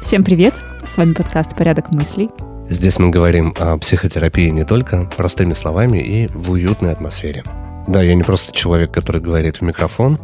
Всем 0.00 0.24
привет! 0.24 0.54
С 0.86 0.96
вами 0.96 1.12
подкаст 1.12 1.54
«Порядок 1.54 1.90
мыслей». 1.92 2.30
Здесь 2.70 2.98
мы 2.98 3.10
говорим 3.10 3.54
о 3.58 3.76
психотерапии 3.76 4.48
не 4.48 4.64
только 4.64 5.04
простыми 5.04 5.52
словами 5.52 5.98
и 5.98 6.28
в 6.28 6.50
уютной 6.52 6.92
атмосфере. 6.92 7.44
Да, 7.86 8.02
я 8.02 8.14
не 8.14 8.22
просто 8.22 8.52
человек, 8.52 8.90
который 8.90 9.20
говорит 9.20 9.58
в 9.58 9.62
микрофон. 9.62 10.18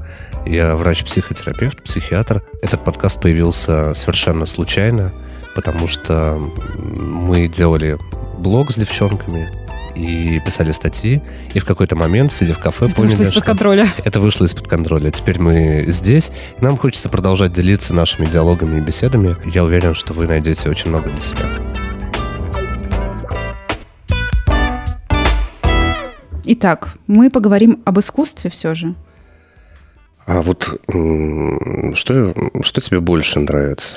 Я 0.47 0.77
врач-психотерапевт, 0.77 1.83
психиатр. 1.83 2.43
Этот 2.63 2.83
подкаст 2.83 3.21
появился 3.21 3.93
совершенно 3.93 4.47
случайно, 4.47 5.13
потому 5.55 5.87
что 5.87 6.39
мы 6.97 7.49
делали 7.49 7.99
блог 8.39 8.71
с 8.71 8.77
девчонками, 8.77 9.51
и 9.95 10.41
писали 10.41 10.73
статьи, 10.73 11.23
и 11.53 11.59
в 11.59 11.65
какой-то 11.65 11.97
момент, 11.97 12.33
сидя 12.33 12.55
в 12.55 12.59
кафе, 12.59 12.87
Это 12.87 12.95
поняли, 12.97 13.11
вышло 13.13 13.23
из-под 13.25 13.37
что 13.37 13.45
контроля. 13.45 13.89
это 14.05 14.21
вышло 14.21 14.45
из-под 14.45 14.69
контроля. 14.69 15.11
Теперь 15.11 15.39
мы 15.39 15.85
здесь, 15.89 16.33
нам 16.61 16.77
хочется 16.77 17.09
продолжать 17.09 17.53
делиться 17.53 17.95
нашими 17.95 18.27
диалогами 18.27 18.79
и 18.79 18.81
беседами. 18.81 19.37
Я 19.53 19.65
уверен, 19.65 19.95
что 19.95 20.13
вы 20.15 20.27
найдете 20.27 20.69
очень 20.69 20.91
много 20.91 21.11
для 21.11 21.21
себя. 21.21 21.49
Итак, 26.47 26.95
мы 27.07 27.31
поговорим 27.31 27.81
об 27.85 27.99
искусстве 27.99 28.51
все 28.51 28.75
же. 28.75 28.95
А 30.27 30.43
вот 30.43 30.81
что, 31.95 32.35
что 32.63 32.81
тебе 32.81 33.01
больше 33.01 33.41
нравится? 33.41 33.97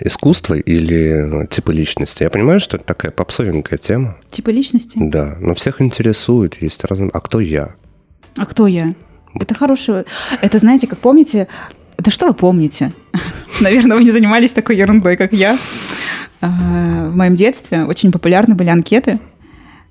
Искусство 0.00 0.54
или 0.54 1.42
э, 1.42 1.46
типы 1.48 1.72
личности? 1.72 2.22
Я 2.22 2.30
понимаю, 2.30 2.60
что 2.60 2.76
это 2.76 2.86
такая 2.86 3.12
попсовенькая 3.12 3.78
тема. 3.78 4.16
Типа 4.30 4.50
личности. 4.50 4.96
Да, 4.96 5.36
но 5.40 5.54
всех 5.54 5.80
интересует, 5.80 6.60
есть 6.60 6.84
разные... 6.84 7.10
А 7.12 7.20
кто 7.20 7.40
я? 7.40 7.74
А 8.36 8.46
кто 8.46 8.66
я? 8.66 8.94
Это 9.34 9.54
хорошее... 9.54 10.04
Это, 10.40 10.58
знаете, 10.58 10.86
как 10.86 10.98
помните... 10.98 11.48
Да 11.98 12.10
что 12.10 12.26
вы 12.26 12.34
помните? 12.34 12.92
Наверное, 13.60 13.96
вы 13.96 14.04
не 14.04 14.10
занимались 14.10 14.52
такой 14.52 14.76
ерундой, 14.76 15.16
как 15.16 15.32
я. 15.32 15.58
А, 16.40 17.08
В 17.08 17.16
моем 17.16 17.34
детстве 17.36 17.84
очень 17.84 18.12
популярны 18.12 18.54
были 18.54 18.68
анкеты. 18.68 19.18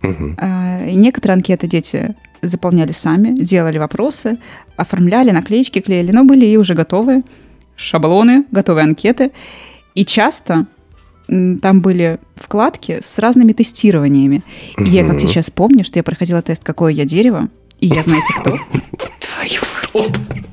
И 0.04 0.96
Некоторые 0.96 1.36
анкеты 1.36 1.68
дети 1.68 2.16
заполняли 2.44 2.92
сами, 2.92 3.34
делали 3.36 3.80
вопросы, 3.80 4.38
оформляли, 4.76 5.32
наклеечки 5.32 5.80
клеили, 5.80 6.12
но 6.12 6.24
были 6.26 6.46
и 6.46 6.58
уже 6.58 6.76
готовые 6.76 7.24
шаблоны, 7.76 8.46
готовые 8.52 8.84
анкеты. 8.84 9.32
И 9.96 10.06
часто 10.06 10.68
там 11.28 11.82
были 11.82 12.20
вкладки 12.36 13.02
с 13.04 13.18
разными 13.18 13.54
тестированиями. 13.54 14.44
И 14.78 14.90
я 14.90 15.06
как 15.06 15.20
сейчас 15.20 15.50
помню, 15.50 15.84
что 15.84 15.98
я 15.98 16.04
проходила 16.04 16.42
тест 16.42 16.64
«Какое 16.64 16.92
я 16.92 17.06
дерево», 17.06 17.50
и 17.80 17.88
я, 17.88 18.04
знаете, 18.04 18.34
кто? 18.40 18.52
Твою 19.20 19.62
мать. 19.94 20.46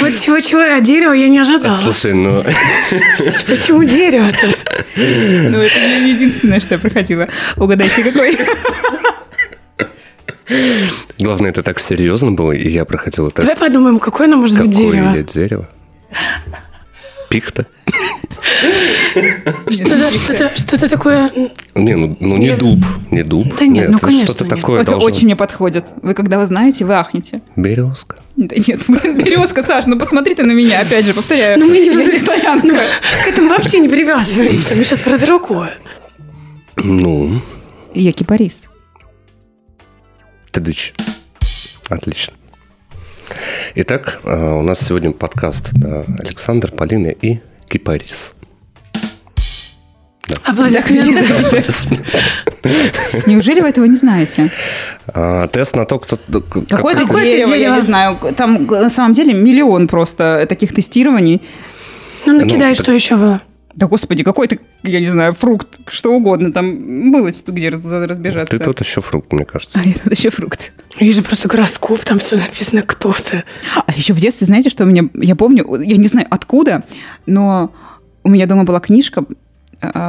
Вот 0.00 0.20
чего-чего, 0.20 0.60
а 0.60 0.80
дерево 0.80 1.12
я 1.12 1.28
не 1.28 1.38
ожидала. 1.38 1.76
Слушай, 1.76 2.14
ну... 2.14 2.42
Почему 3.46 3.84
дерево-то? 3.84 4.46
Ну, 4.96 5.58
это 5.58 6.00
не 6.00 6.12
единственное, 6.12 6.60
что 6.60 6.74
я 6.74 6.78
проходила. 6.78 7.28
Угадайте, 7.56 8.02
какой? 8.04 8.38
Главное, 11.18 11.50
это 11.50 11.62
так 11.62 11.80
серьезно 11.80 12.32
было, 12.32 12.52
и 12.52 12.68
я 12.68 12.84
проходил 12.84 13.30
тест. 13.30 13.48
Давай 13.48 13.68
подумаем, 13.68 13.98
какое 13.98 14.26
оно 14.26 14.36
может 14.36 14.58
быть 14.58 14.70
Какое 14.70 14.92
дерево. 14.92 15.14
я 15.14 15.22
дерево? 15.22 15.68
Пихта? 17.28 17.66
Что-то, 19.70 20.88
такое... 20.88 21.30
Не, 21.74 21.94
ну, 21.96 22.16
ну 22.20 22.36
не 22.36 22.54
дуб, 22.56 22.84
не 23.10 23.22
дуб. 23.22 23.46
Да 23.58 23.66
нет, 23.66 23.90
ну, 23.90 23.98
конечно, 23.98 24.34
Что-то 24.34 24.56
такое 24.56 24.82
Это 24.82 24.96
очень 24.96 25.24
мне 25.24 25.36
подходит. 25.36 25.86
Вы 26.02 26.12
когда 26.14 26.38
вы 26.38 26.46
знаете, 26.46 26.84
вы 26.84 26.94
ахнете. 26.94 27.40
Березка. 27.56 28.16
Да 28.36 28.56
нет, 28.56 28.82
блин, 28.86 29.16
березка, 29.24 29.62
Саш, 29.62 29.86
ну 29.86 29.98
посмотри 29.98 30.34
ты 30.34 30.42
на 30.44 30.52
меня, 30.52 30.80
опять 30.80 31.06
же, 31.06 31.14
повторяю. 31.14 31.58
Ну, 31.58 31.66
мы 31.68 31.78
не 31.78 32.18
славянка. 32.18 32.66
Ну, 32.66 32.74
к 32.74 33.28
этому 33.28 33.48
вообще 33.48 33.80
не 33.80 33.88
привязываемся. 33.88 34.74
Мы 34.74 34.84
сейчас 34.84 34.98
про 34.98 35.16
другое. 35.18 35.74
Ну, 36.76 37.40
Я 37.94 38.12
кипарис. 38.12 38.68
тыдыч. 40.50 40.92
Отлично. 41.88 42.34
Итак, 43.74 44.20
э, 44.24 44.52
у 44.54 44.62
нас 44.62 44.80
сегодня 44.80 45.12
подкаст 45.12 45.70
да, 45.72 46.04
Александр, 46.18 46.70
Полина 46.72 47.08
и 47.08 47.40
Кипарис. 47.68 48.32
Аплодисменты. 50.44 51.24
Неужели 53.26 53.60
вы 53.60 53.68
этого 53.68 53.84
не 53.86 53.96
знаете? 53.96 54.50
А, 55.08 55.46
тест 55.48 55.74
на 55.76 55.84
то, 55.84 55.98
кто... 55.98 56.16
как- 56.16 56.68
Какое-то 56.68 57.00
Какое-то 57.06 57.30
дерево, 57.30 57.52
я 57.52 57.58
дерево. 57.58 57.74
не 57.76 57.82
знаю. 57.82 58.18
Там 58.36 58.66
на 58.66 58.90
самом 58.90 59.12
деле 59.14 59.34
миллион 59.34 59.88
просто 59.88 60.46
таких 60.48 60.74
тестирований. 60.74 61.42
Ну, 62.26 62.34
накидай, 62.34 62.70
Ну, 62.70 62.74
что 62.74 62.92
еще 62.92 63.16
было. 63.16 63.42
Да 63.74 63.86
господи, 63.86 64.22
какой-то, 64.22 64.58
я 64.82 65.00
не 65.00 65.06
знаю, 65.10 65.32
фрукт, 65.32 65.80
что 65.88 66.12
угодно. 66.12 66.52
Там 66.52 67.10
было 67.10 67.32
что 67.32 67.52
где 67.52 67.70
раз- 67.70 67.84
разбежаться. 67.84 68.58
Ты 68.58 68.62
тут 68.62 68.80
еще 68.80 69.00
фрукт, 69.00 69.32
мне 69.32 69.44
кажется. 69.44 69.80
А 69.82 69.86
я 69.86 69.94
тут 69.94 70.12
еще 70.12 70.30
фрукт. 70.30 70.72
Есть 70.98 71.18
же 71.18 71.24
просто 71.24 71.48
гороскоп, 71.48 72.00
там 72.04 72.18
все 72.18 72.36
написано 72.36 72.82
кто-то. 72.82 73.44
А 73.86 73.92
еще 73.92 74.12
в 74.12 74.18
детстве, 74.20 74.46
знаете, 74.46 74.68
что 74.68 74.84
у 74.84 74.86
меня, 74.86 75.08
я 75.14 75.34
помню, 75.36 75.80
я 75.80 75.96
не 75.96 76.06
знаю 76.08 76.26
откуда, 76.30 76.84
но 77.26 77.72
у 78.24 78.28
меня 78.28 78.46
дома 78.46 78.64
была 78.64 78.80
книжка 78.80 79.24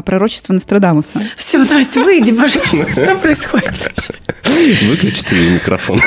пророчество 0.06 0.54
Нострадамуса. 0.54 1.22
Все, 1.36 1.58
Настя, 1.58 2.02
выйди, 2.02 2.32
пожалуйста. 2.32 3.04
Что 3.04 3.16
происходит 3.22 3.74
вообще? 3.80 4.14
Выключите 4.88 5.36
ей 5.36 5.50
микрофон. 5.52 6.00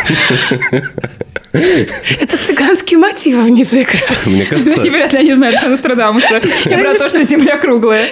Это 1.53 2.37
цыганские 2.37 2.99
мотивы 2.99 3.43
внизу 3.43 3.83
экрана. 3.83 4.17
Мне 4.27 4.45
кажется, 4.45 4.81
Они 4.81 4.91
вряд 4.91 5.13
ли 5.13 5.19
они 5.21 5.35
знают 5.35 5.61
про 5.61 5.69
Нострадамуса 5.71 6.39
и 6.39 6.77
про 6.77 6.95
то, 6.95 7.09
что 7.09 7.23
Земля 7.25 7.57
круглая. 7.59 8.11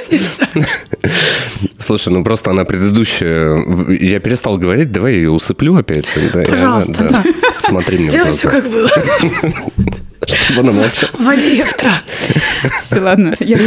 слушай, 1.78 2.08
ну 2.08 2.24
просто 2.24 2.50
она 2.50 2.64
предыдущая... 2.64 3.62
Я 4.00 4.20
перестал 4.20 4.56
говорить, 4.58 4.92
давай 4.92 5.12
я 5.12 5.18
ее 5.18 5.30
усыплю 5.30 5.76
опять. 5.76 6.08
Пожалуйста, 6.46 7.04
да. 7.04 7.24
Смотри 7.58 7.98
мне 7.98 8.10
Сделай 8.10 8.32
все, 8.32 8.48
как 8.50 8.68
было. 8.68 8.88
чтобы 10.34 10.60
она 10.60 10.72
молчала. 10.72 11.12
Вводи 11.18 11.50
ее 11.50 11.64
в 11.64 11.74
транс. 11.74 12.00
Все, 12.80 13.00
ладно. 13.00 13.36
Я, 13.40 13.58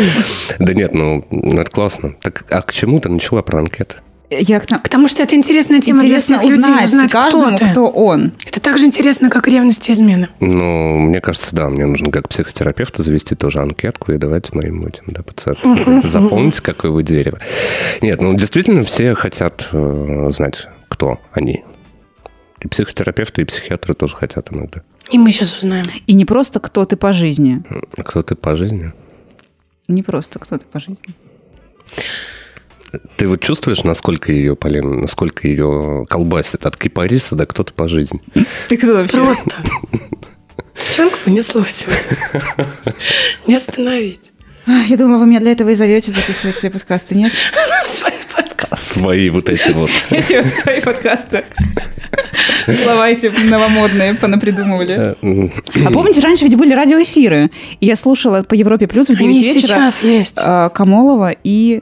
Да 0.59 0.73
нет, 0.73 0.93
ну, 0.93 1.25
это 1.31 1.69
классно. 1.69 2.15
Так, 2.21 2.45
а 2.49 2.61
к 2.61 2.73
чему 2.73 2.99
ты 2.99 3.09
начала 3.09 3.41
про 3.41 3.59
анкеты? 3.59 3.97
я 4.29 4.59
к 4.59 4.69
нам... 4.69 4.81
Потому 4.81 5.07
что 5.07 5.23
это 5.23 5.35
интересная 5.35 5.79
тема 5.79 6.03
Интересно 6.03 6.37
для 6.37 6.39
всех 6.39 6.51
людей. 6.51 6.69
узнать 6.69 6.85
Узнать, 6.89 7.11
каждому, 7.11 7.55
кто 7.55 7.57
ты. 7.57 7.71
кто 7.71 7.87
он. 7.87 8.33
Это 8.45 8.59
так 8.59 8.77
же 8.77 8.85
интересно, 8.85 9.29
как 9.29 9.47
ревность 9.47 9.87
и 9.89 9.93
измена. 9.93 10.29
Ну, 10.39 10.97
мне 10.99 11.21
кажется, 11.21 11.55
да, 11.55 11.69
мне 11.69 11.85
нужно 11.85 12.11
как 12.11 12.27
психотерапевту 12.27 13.03
завести 13.03 13.35
тоже 13.35 13.61
анкетку 13.61 14.11
и 14.11 14.17
давать 14.17 14.53
моим 14.53 14.85
этим, 14.85 15.03
да, 15.07 15.23
пациентам 15.23 16.01
заполнить, 16.03 16.59
какое 16.59 16.91
вы 16.91 17.03
дерево. 17.03 17.39
Нет, 18.01 18.21
ну, 18.21 18.33
действительно, 18.33 18.83
все 18.83 19.15
хотят 19.15 19.69
э, 19.71 20.29
знать, 20.31 20.67
кто 20.89 21.19
они. 21.31 21.63
И 22.61 22.67
психотерапевты, 22.67 23.43
и 23.43 23.45
психиатры 23.45 23.93
тоже 23.93 24.15
хотят 24.15 24.51
иногда. 24.51 24.81
И 25.11 25.17
мы 25.17 25.31
сейчас 25.31 25.55
узнаем. 25.57 25.85
И 26.05 26.13
не 26.13 26.25
просто 26.25 26.59
кто 26.59 26.85
ты 26.85 26.97
по 26.97 27.13
жизни. 27.13 27.63
Кто 27.95 28.23
ты 28.23 28.35
по 28.35 28.55
жизни? 28.55 28.91
Не 29.87 30.03
просто 30.03 30.39
кто 30.39 30.57
ты 30.57 30.65
по 30.65 30.79
жизни. 30.79 31.15
Ты 33.17 33.27
вот 33.27 33.41
чувствуешь, 33.41 33.83
насколько 33.83 34.31
ее, 34.31 34.55
Полина, 34.55 34.93
насколько 34.95 35.47
ее 35.47 36.05
колбасит 36.09 36.65
от 36.65 36.77
кипариса 36.77 37.35
до 37.35 37.45
кто-то 37.45 37.73
по 37.73 37.87
жизни? 37.87 38.21
Ты 38.69 38.77
кто 38.77 38.93
вообще? 38.93 39.17
Просто. 39.17 39.55
Девчонку 40.75 41.17
понеслось. 41.25 41.85
Не 43.45 43.55
остановить. 43.55 44.31
А, 44.65 44.83
Я 44.87 44.97
думала, 44.97 45.19
вы 45.19 45.27
меня 45.27 45.39
для 45.39 45.51
этого 45.53 45.69
и 45.69 45.75
зовете 45.75 46.11
записывать 46.11 46.57
свои 46.57 46.71
подкасты, 46.71 47.15
нет? 47.15 47.31
Свои 47.85 48.11
подкасты. 48.11 48.46
Свои 48.75 49.29
вот 49.29 49.49
эти 49.49 49.71
вот. 49.71 49.89
Эти 50.09 50.41
вот 50.41 50.53
свои 50.55 50.81
подкасты. 50.81 51.43
Слова 52.83 53.09
эти 53.09 53.27
новомодные 53.27 54.13
понапридумывали. 54.15 55.15
А 55.85 55.91
помните, 55.91 56.21
раньше 56.21 56.45
ведь 56.45 56.55
были 56.57 56.73
радиоэфиры? 56.73 57.49
И 57.79 57.85
я 57.85 57.95
слушала 57.95 58.43
по 58.43 58.53
Европе 58.53 58.87
Плюс 58.87 59.07
в 59.07 59.15
9 59.15 59.21
Они 59.21 59.41
вечера 59.41 59.67
сейчас 59.67 60.03
есть. 60.03 60.37
а, 60.41 60.69
Камолова 60.69 61.31
и 61.43 61.81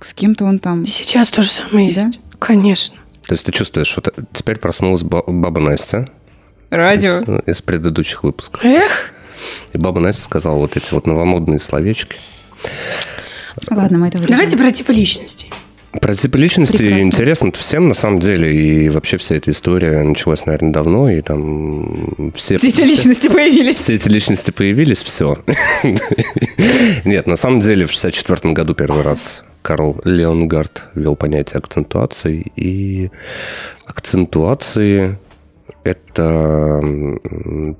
с 0.00 0.14
кем-то 0.14 0.44
он 0.44 0.58
там. 0.58 0.86
Сейчас 0.86 1.30
то 1.30 1.42
же 1.42 1.50
самое 1.50 1.92
Да? 1.94 2.02
есть. 2.02 2.20
Конечно. 2.38 2.96
То 3.26 3.34
есть 3.34 3.46
ты 3.46 3.52
чувствуешь, 3.52 3.86
что 3.88 4.00
ты- 4.00 4.12
теперь 4.32 4.58
проснулась 4.58 5.02
ба- 5.02 5.22
баба 5.26 5.60
Настя 5.60 6.08
Радио. 6.70 7.20
из, 7.20 7.56
из 7.56 7.62
предыдущих 7.62 8.22
выпусков. 8.24 8.64
Эх, 8.64 9.12
И 9.72 9.78
баба 9.78 10.00
Настя 10.00 10.22
сказала 10.22 10.56
вот 10.56 10.76
эти 10.76 10.92
вот 10.94 11.06
новомодные 11.06 11.58
словечки. 11.60 12.18
Ладно, 13.70 13.98
мы 13.98 14.08
это 14.08 14.18
вырежем. 14.18 14.32
давайте 14.36 14.56
про 14.56 14.70
типы 14.70 14.92
личностей. 14.92 15.50
Про 16.00 16.16
типы 16.16 16.38
личности 16.38 16.78
Прекрасно. 16.78 17.02
интересно 17.02 17.52
всем, 17.52 17.88
на 17.88 17.94
самом 17.94 18.18
деле, 18.20 18.50
и 18.54 18.88
вообще 18.88 19.18
вся 19.18 19.34
эта 19.36 19.50
история 19.50 20.02
началась, 20.02 20.46
наверное, 20.46 20.72
давно, 20.72 21.10
и 21.10 21.20
там 21.20 22.32
все... 22.34 22.56
Все 22.58 22.68
эти 22.68 22.80
личности 22.80 23.28
появились. 23.28 23.76
Все 23.76 23.94
эти 23.94 24.08
личности 24.08 24.50
появились, 24.50 25.02
все. 25.02 25.38
Нет, 27.04 27.26
на 27.26 27.36
самом 27.36 27.60
деле 27.60 27.86
в 27.86 27.92
64 27.92 28.54
году 28.54 28.74
первый 28.74 29.02
раз 29.02 29.44
Карл 29.60 30.00
Леонгард 30.04 30.84
ввел 30.94 31.14
понятие 31.14 31.58
акцентуации, 31.58 32.50
и 32.56 33.10
акцентуации 33.84 35.18
это 35.84 36.80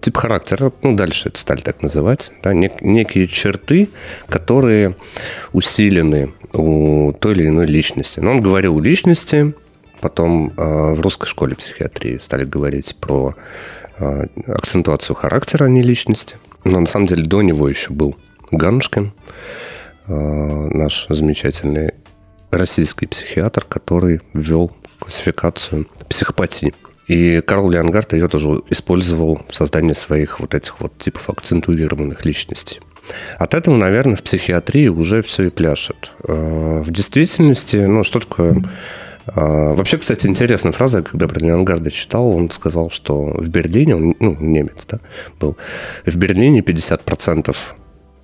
тип 0.01 0.17
характера, 0.17 0.73
ну, 0.83 0.95
дальше 0.97 1.29
это 1.29 1.39
стали 1.39 1.61
так 1.61 1.83
называть, 1.83 2.33
да, 2.43 2.53
нек- 2.53 2.79
некие 2.83 3.29
черты, 3.29 3.89
которые 4.29 4.97
усилены 5.53 6.33
у 6.53 7.13
той 7.13 7.33
или 7.33 7.49
иной 7.49 7.67
личности. 7.67 8.21
Но 8.21 8.33
он 8.33 8.41
говорил 8.41 8.79
личности, 8.81 9.55
потом 10.01 10.53
э, 10.57 10.95
в 10.95 11.01
русской 11.01 11.27
школе 11.27 11.57
психиатрии 11.57 12.19
стали 12.19 12.45
говорить 12.45 12.97
про 12.97 13.35
э, 13.99 14.27
акцентуацию 14.47 15.17
характера, 15.17 15.65
а 15.65 15.69
не 15.69 15.83
личности. 15.83 16.37
Но 16.65 16.81
на 16.81 16.87
самом 16.87 17.07
деле 17.07 17.25
до 17.25 17.43
него 17.43 17.69
еще 17.69 17.93
был 17.93 18.17
Ганушкин, 18.51 19.13
э, 20.07 20.13
наш 20.13 21.07
замечательный 21.09 21.95
российский 22.51 23.07
психиатр, 23.07 23.65
который 23.65 24.21
ввел 24.35 24.73
классификацию 24.99 25.89
психопатии. 26.09 26.75
И 27.09 27.41
Карл 27.41 27.69
Леонгард 27.69 28.13
ее 28.13 28.29
тоже 28.29 28.63
использовал 28.71 29.43
в 29.49 29.55
создании 29.55 29.93
своих 29.93 30.39
вот 30.39 30.55
этих 30.55 30.81
вот 30.81 30.97
типов 30.99 31.29
акцентуированных 31.31 32.25
личностей. 32.25 32.81
От 33.39 33.55
этого, 33.55 33.77
наверное, 33.77 34.17
в 34.17 34.23
психиатрии 34.23 34.89
уже 34.89 35.23
все 35.23 35.45
и 35.45 35.51
пляшет. 35.51 36.13
В 36.23 36.91
действительности, 36.91 37.77
ну, 37.77 38.05
что 38.05 38.21
такое... 38.21 38.63
Вообще, 39.25 39.99
кстати, 39.99 40.27
интересная 40.27 40.73
фраза, 40.73 41.03
когда 41.03 41.29
про 41.29 41.39
Леонгарда 41.39 41.93
читал, 41.93 42.29
он 42.29 42.51
сказал, 42.51 42.91
что 42.91 43.27
в 43.27 43.49
Берлине, 43.49 43.95
он, 43.95 44.17
ну, 44.19 44.37
немец, 44.41 44.85
да, 44.91 44.99
был, 45.39 45.57
в 46.05 46.17
Берлине 46.17 46.61
50% 46.61 47.57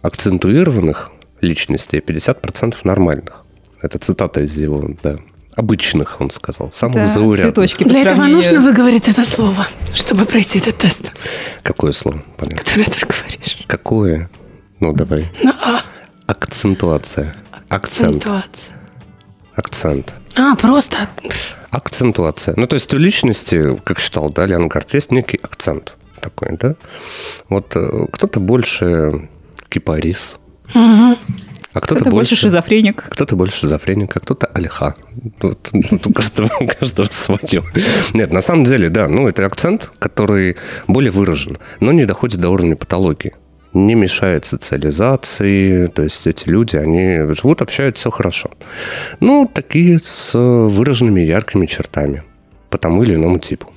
акцентуированных 0.02 1.12
личностей, 1.40 1.98
50% 1.98 2.74
нормальных. 2.82 3.44
Это 3.80 4.00
цитата 4.00 4.40
из 4.40 4.58
его, 4.58 4.90
да, 5.00 5.18
обычных, 5.54 6.20
он 6.20 6.30
сказал, 6.30 6.72
самых 6.72 6.96
да, 6.96 7.06
заурядных. 7.06 7.54
Цветочки 7.54 7.84
Для 7.84 8.02
этого 8.02 8.24
нужно 8.24 8.60
с... 8.60 8.64
выговорить 8.64 9.08
это 9.08 9.24
слово, 9.24 9.68
чтобы 9.94 10.24
пройти 10.24 10.58
этот 10.58 10.78
тест. 10.78 11.12
Какое 11.62 11.92
слово? 11.92 12.24
Понятно. 12.36 12.64
Которое 12.64 12.86
ты 12.86 13.06
говоришь. 13.06 13.58
Какое? 13.68 14.30
Ну, 14.80 14.92
давай. 14.92 15.30
Ну, 15.42 15.52
а. 15.62 15.82
Акцентуация. 16.26 17.34
Акцент. 17.68 18.16
Акцентуация. 18.16 18.74
Акцент. 19.54 20.14
А, 20.36 20.54
просто. 20.56 20.96
Акцентуация. 21.70 22.54
Ну, 22.56 22.66
то 22.66 22.74
есть 22.74 22.92
у 22.94 22.98
личности, 22.98 23.76
как 23.84 23.98
считал, 23.98 24.30
да, 24.30 24.46
Леонгард, 24.46 24.94
есть 24.94 25.10
некий 25.10 25.38
акцент 25.42 25.94
такой, 26.20 26.56
да? 26.56 26.76
Вот 27.48 27.74
э, 27.76 28.06
кто-то 28.12 28.40
больше 28.40 29.28
кипарис, 29.68 30.38
угу. 30.74 31.16
А 31.78 31.80
кто-то, 31.80 32.00
кто 32.00 32.10
больше, 32.10 32.30
больше 32.30 32.36
шизофреник. 32.36 33.04
Кто-то 33.08 33.36
больше 33.36 33.58
шизофреник, 33.58 34.16
а 34.16 34.20
кто-то 34.20 34.46
альха. 34.46 34.96
Тут, 35.38 35.70
тут 35.90 36.06
у 36.06 36.12
каждого, 36.12 36.48
каждого 36.48 37.08
свое. 37.10 37.62
Нет, 38.14 38.32
на 38.32 38.40
самом 38.40 38.64
деле, 38.64 38.88
да, 38.88 39.06
ну, 39.06 39.28
это 39.28 39.44
акцент, 39.46 39.92
который 39.98 40.56
более 40.86 41.10
выражен, 41.10 41.58
но 41.80 41.92
не 41.92 42.04
доходит 42.04 42.40
до 42.40 42.50
уровня 42.50 42.74
патологии. 42.74 43.34
Не 43.72 43.94
мешает 43.94 44.44
социализации, 44.44 45.86
то 45.88 46.02
есть 46.02 46.26
эти 46.26 46.48
люди, 46.48 46.76
они 46.76 47.34
живут, 47.34 47.62
общаются, 47.62 48.00
все 48.00 48.10
хорошо. 48.10 48.50
Ну, 49.20 49.50
такие 49.52 50.00
с 50.02 50.32
выраженными 50.34 51.20
яркими 51.20 51.66
чертами 51.66 52.22
по 52.70 52.78
тому 52.78 53.02
или 53.02 53.14
иному 53.14 53.38
типу. 53.38 53.72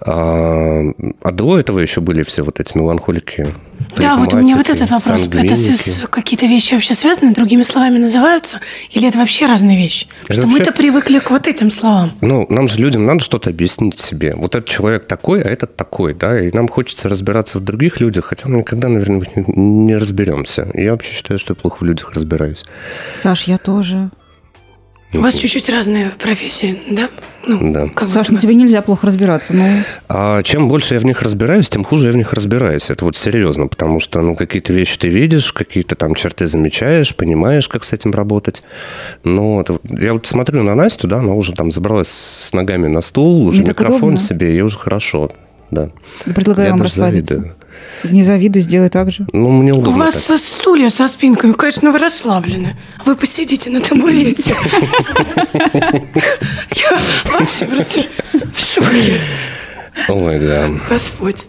А, 0.00 0.82
а 1.22 1.30
до 1.32 1.58
этого 1.58 1.80
еще 1.80 2.00
были 2.00 2.22
все 2.22 2.42
вот 2.42 2.60
эти 2.60 2.76
меланхолики. 2.76 3.54
Да, 3.96 4.16
вот 4.16 4.32
у 4.32 4.38
меня 4.38 4.56
вот 4.56 4.68
этот 4.68 4.90
вопрос. 4.90 5.20
Это 5.32 6.06
какие-то 6.08 6.46
вещи 6.46 6.74
вообще 6.74 6.94
связаны, 6.94 7.32
другими 7.32 7.62
словами 7.62 7.98
называются? 7.98 8.60
Или 8.90 9.08
это 9.08 9.18
вообще 9.18 9.46
разные 9.46 9.76
вещи? 9.76 10.06
Потому 10.22 10.34
что 10.34 10.42
вообще... 10.42 10.58
мы-то 10.58 10.72
привыкли 10.72 11.18
к 11.18 11.30
вот 11.30 11.48
этим 11.48 11.70
словам. 11.70 12.12
Ну, 12.20 12.46
нам 12.48 12.68
же 12.68 12.78
людям 12.78 13.06
надо 13.06 13.20
что-то 13.20 13.50
объяснить 13.50 13.98
себе. 13.98 14.34
Вот 14.36 14.54
этот 14.54 14.68
человек 14.68 15.06
такой, 15.06 15.42
а 15.42 15.48
этот 15.48 15.76
такой, 15.76 16.14
да, 16.14 16.40
и 16.40 16.52
нам 16.52 16.68
хочется 16.68 17.08
разбираться 17.08 17.58
в 17.58 17.62
других 17.62 18.00
людях, 18.00 18.26
хотя 18.26 18.48
мы 18.48 18.58
никогда, 18.58 18.88
наверное, 18.88 19.26
не 19.46 19.96
разберемся. 19.96 20.68
Я 20.74 20.92
вообще 20.92 21.12
считаю, 21.12 21.38
что 21.38 21.52
я 21.52 21.56
плохо 21.56 21.78
в 21.80 21.84
людях 21.84 22.12
разбираюсь. 22.12 22.64
Саш, 23.14 23.44
я 23.44 23.58
тоже. 23.58 24.10
У 25.12 25.20
вас 25.20 25.34
чуть-чуть 25.34 25.70
разные 25.70 26.10
профессии, 26.10 26.78
да? 26.90 27.08
Ну, 27.46 27.72
да. 27.72 27.88
Как 27.88 28.08
Саш, 28.08 28.28
ну 28.28 28.38
тебе 28.38 28.54
нельзя 28.54 28.82
плохо 28.82 29.06
разбираться. 29.06 29.54
Ну... 29.54 29.82
А 30.08 30.42
чем 30.42 30.68
больше 30.68 30.94
я 30.94 31.00
в 31.00 31.04
них 31.04 31.22
разбираюсь, 31.22 31.68
тем 31.70 31.82
хуже 31.82 32.08
я 32.08 32.12
в 32.12 32.16
них 32.16 32.34
разбираюсь. 32.34 32.90
Это 32.90 33.06
вот 33.06 33.16
серьезно, 33.16 33.68
потому 33.68 34.00
что 34.00 34.20
ну, 34.20 34.36
какие-то 34.36 34.74
вещи 34.74 34.98
ты 34.98 35.08
видишь, 35.08 35.52
какие-то 35.54 35.94
там 35.94 36.14
черты 36.14 36.46
замечаешь, 36.46 37.16
понимаешь, 37.16 37.68
как 37.68 37.84
с 37.84 37.94
этим 37.94 38.10
работать. 38.10 38.62
Но 39.24 39.62
это, 39.62 39.78
я 39.84 40.12
вот 40.12 40.26
смотрю 40.26 40.62
на 40.62 40.74
Настю, 40.74 41.08
да, 41.08 41.20
она 41.20 41.32
уже 41.32 41.52
там 41.54 41.70
забралась 41.70 42.08
с 42.08 42.52
ногами 42.52 42.86
на 42.88 43.00
стул, 43.00 43.46
уже 43.46 43.62
Мне 43.62 43.70
микрофон 43.70 44.18
себе, 44.18 44.48
ей 44.48 44.60
уже 44.60 44.78
хорошо. 44.78 45.30
Да. 45.70 45.90
Предлагаю 46.24 46.68
я 46.68 46.72
вам 46.72 46.82
расслабиться. 46.82 47.34
Завидую. 47.34 47.56
Не 48.04 48.22
завидуй, 48.22 48.62
сделай 48.62 48.88
так 48.90 49.10
же. 49.10 49.26
Ну, 49.32 49.50
мне 49.50 49.72
удобно. 49.72 49.90
У 49.90 49.94
вас 49.94 50.26
так. 50.26 50.38
стулья 50.38 50.88
со 50.88 51.08
спинками, 51.08 51.52
конечно, 51.52 51.90
вы 51.90 51.98
расслаблены. 51.98 52.76
Вы 53.04 53.14
посидите 53.16 53.70
на 53.70 53.80
табурете. 53.80 54.54
Я 55.54 56.98
вообще 57.32 57.66
просто 57.66 58.04
в 58.54 58.60
шоке. 58.60 59.20
Ой, 60.08 60.38
да. 60.38 60.70
Господь. 60.88 61.46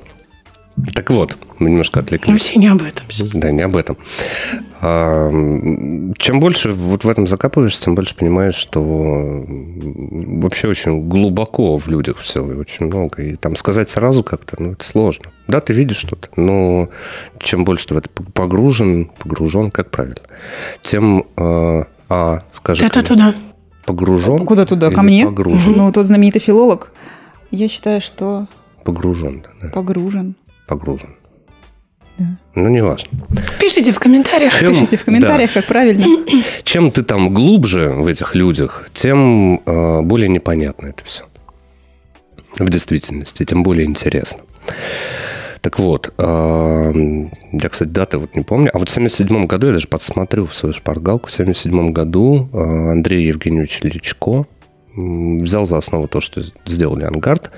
Так 0.94 1.10
вот, 1.10 1.38
мы 1.60 1.70
немножко 1.70 2.00
отвлеклись. 2.00 2.32
Вообще 2.32 2.60
не 2.60 2.68
об 2.68 2.82
этом 2.82 3.06
сейчас. 3.10 3.32
Да, 3.32 3.52
не 3.52 3.62
об 3.62 3.76
этом. 3.76 3.98
А, 4.82 5.30
чем 6.18 6.40
больше 6.40 6.72
вот 6.72 7.04
в 7.04 7.10
этом 7.10 7.28
закапываешься, 7.28 7.84
тем 7.84 7.96
больше 7.96 8.16
понимаешь, 8.16 8.56
что 8.56 8.82
вообще 8.82 10.68
очень 10.68 11.08
глубоко 11.08 11.78
в 11.78 11.88
людях 11.88 12.18
все, 12.18 12.50
и 12.52 12.56
очень 12.56 12.88
много. 12.88 13.22
И 13.22 13.36
там 13.36 13.56
сказать 13.56 13.90
сразу 13.90 14.24
как-то, 14.24 14.56
ну, 14.62 14.72
это 14.74 14.84
сложно. 14.84 15.32
Да, 15.48 15.62
ты 15.62 15.74
видишь 15.74 15.98
что-то, 15.98 16.30
но 16.36 16.90
чем 17.40 17.66
больше 17.66 17.88
ты 17.88 17.94
в 17.94 17.98
это 17.98 18.10
погружен, 18.10 19.12
погружен, 19.20 19.72
как 19.72 19.92
правильно, 19.92 20.22
тем, 20.82 21.26
а, 21.36 21.88
а 22.08 22.44
скажи... 22.54 22.86
Это 22.86 23.04
туда. 23.04 23.36
Погружен? 23.86 24.46
Куда 24.46 24.66
туда? 24.66 24.92
Ко 24.92 25.02
мне? 25.02 25.26
Погружен. 25.26 25.74
Ну, 25.76 25.92
тот 25.92 26.06
знаменитый 26.06 26.42
филолог. 26.42 26.92
Я 27.52 27.68
считаю, 27.68 28.02
что... 28.02 28.48
Погружен. 28.84 29.44
Да. 29.62 29.70
Погружен 29.70 30.36
погружен. 30.70 31.16
Да. 32.20 32.26
Ну, 32.56 32.68
не 32.68 32.84
важно. 32.84 33.10
Пишите 33.60 33.92
в 33.92 34.00
комментариях. 34.00 34.54
Чем, 34.60 34.74
Пишите 34.74 34.98
в 34.98 35.06
комментариях, 35.06 35.54
да. 35.54 35.62
как 35.62 35.70
правильно. 35.70 36.06
Чем 36.64 36.92
ты 36.92 37.04
там 37.04 37.34
глубже 37.34 37.90
в 37.90 38.08
этих 38.08 38.36
людях, 38.36 38.90
тем 38.94 39.62
э, 39.66 40.02
более 40.02 40.28
непонятно 40.28 40.88
это 40.88 41.04
все. 41.06 41.24
В 42.58 42.70
действительности, 42.70 43.46
тем 43.46 43.64
более 43.64 43.86
интересно. 43.86 44.42
Так 45.62 45.80
вот, 45.80 46.14
э, 46.18 46.94
я, 47.54 47.70
кстати, 47.70 47.90
даты 47.90 48.18
вот 48.18 48.36
не 48.36 48.44
помню. 48.44 48.70
А 48.74 48.80
вот 48.80 48.90
в 48.90 48.92
77 48.92 49.46
году, 49.46 49.68
я 49.68 49.74
даже 49.74 49.88
подсмотрю 49.88 50.46
в 50.46 50.54
свою 50.54 50.74
шпаргалку, 50.74 51.30
в 51.30 51.34
77 51.34 51.94
году 51.94 52.50
э, 52.52 52.92
Андрей 52.92 53.28
Евгеньевич 53.28 53.80
Личко 53.82 54.46
взял 54.96 55.66
за 55.66 55.78
основу 55.78 56.08
то, 56.08 56.20
что 56.20 56.42
сделали 56.66 57.06
Ангард, 57.06 57.52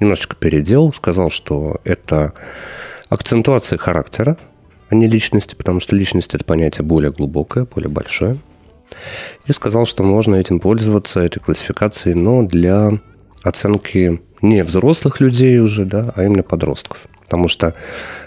немножечко 0.00 0.36
переделал, 0.36 0.92
сказал, 0.92 1.30
что 1.30 1.80
это 1.84 2.32
акцентуация 3.08 3.78
характера, 3.78 4.36
а 4.88 4.94
не 4.94 5.08
личности, 5.08 5.54
потому 5.54 5.80
что 5.80 5.96
личность– 5.96 6.34
это 6.34 6.44
понятие 6.44 6.84
более 6.84 7.10
глубокое, 7.12 7.64
более 7.64 7.90
большое. 7.90 8.38
И 9.46 9.52
сказал, 9.52 9.86
что 9.86 10.02
можно 10.02 10.36
этим 10.36 10.60
пользоваться, 10.60 11.20
этой 11.20 11.40
классификацией, 11.40 12.14
но 12.14 12.42
для 12.42 12.92
оценки 13.42 14.20
не 14.42 14.62
взрослых 14.62 15.20
людей 15.20 15.58
уже, 15.58 15.84
да, 15.84 16.12
а 16.14 16.24
именно 16.24 16.42
подростков. 16.42 16.98
Потому 17.24 17.48
что 17.48 17.74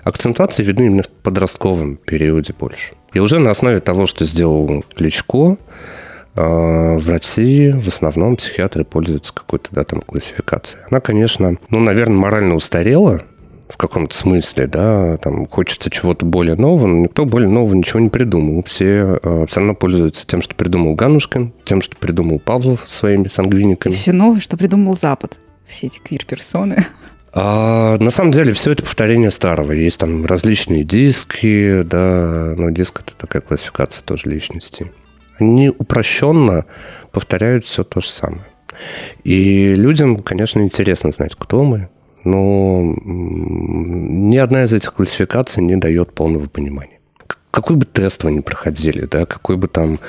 акцентуации 0.03 0.63
видны 0.63 0.87
именно 0.87 1.03
в 1.03 1.09
подростковом 1.09 1.95
периоде 1.95 2.53
больше. 2.57 2.95
И 3.13 3.19
уже 3.19 3.39
на 3.39 3.51
основе 3.51 3.79
того, 3.79 4.05
что 4.05 4.25
сделал 4.25 4.83
Кличко, 4.95 5.57
а, 6.35 6.97
в 6.97 7.09
России 7.09 7.71
в 7.71 7.87
основном 7.87 8.35
психиатры 8.35 8.83
пользуются 8.83 9.33
какой-то 9.33 9.69
да, 9.71 9.83
там, 9.83 10.01
классификацией. 10.01 10.83
Она, 10.89 10.99
конечно, 10.99 11.57
ну, 11.69 11.79
наверное, 11.79 12.17
морально 12.17 12.55
устарела 12.55 13.21
в 13.69 13.77
каком-то 13.77 14.15
смысле, 14.15 14.67
да, 14.67 15.17
там 15.17 15.45
хочется 15.45 15.89
чего-то 15.89 16.25
более 16.25 16.55
нового, 16.55 16.87
но 16.87 16.97
никто 16.97 17.25
более 17.25 17.49
нового 17.49 17.73
ничего 17.75 17.99
не 17.99 18.09
придумал. 18.09 18.63
Все 18.63 19.19
э, 19.21 19.45
все 19.47 19.59
равно 19.59 19.75
пользуются 19.75 20.27
тем, 20.27 20.41
что 20.41 20.55
придумал 20.55 20.95
Ганушкин, 20.95 21.53
тем, 21.63 21.81
что 21.81 21.95
придумал 21.95 22.39
Павлов 22.39 22.83
своими 22.87 23.27
сангвиниками. 23.27 23.93
все 23.93 24.11
новое, 24.11 24.39
что 24.39 24.57
придумал 24.57 24.97
Запад. 24.97 25.37
Все 25.67 25.87
эти 25.87 25.99
квир-персоны. 25.99 26.85
А, 27.31 27.97
на 27.99 28.09
самом 28.09 28.31
деле 28.31 28.53
все 28.53 28.71
это 28.71 28.83
повторение 28.83 29.29
старого. 29.29 29.71
Есть 29.71 29.99
там 29.99 30.25
различные 30.25 30.83
диски, 30.83 31.83
да, 31.83 32.55
но 32.57 32.71
диск 32.71 33.01
это 33.01 33.13
такая 33.15 33.43
классификация 33.43 34.03
тоже 34.03 34.27
личности 34.27 34.91
они 35.39 35.69
упрощенно 35.69 36.65
повторяют 37.11 37.65
все 37.65 37.83
то 37.83 38.01
же 38.01 38.09
самое. 38.09 38.45
И 39.23 39.73
людям, 39.75 40.17
конечно, 40.17 40.61
интересно 40.61 41.11
знать, 41.11 41.35
кто 41.37 41.63
мы, 41.63 41.89
но 42.23 42.95
ни 43.03 44.37
одна 44.37 44.63
из 44.63 44.73
этих 44.73 44.93
классификаций 44.93 45.63
не 45.63 45.75
дает 45.75 46.13
полного 46.13 46.47
понимания. 46.47 46.99
Какой 47.51 47.75
бы 47.75 47.85
тест 47.85 48.23
вы 48.23 48.31
ни 48.31 48.39
проходили, 48.39 49.05
да, 49.05 49.25
какой 49.25 49.57
бы 49.57 49.67
там 49.67 49.99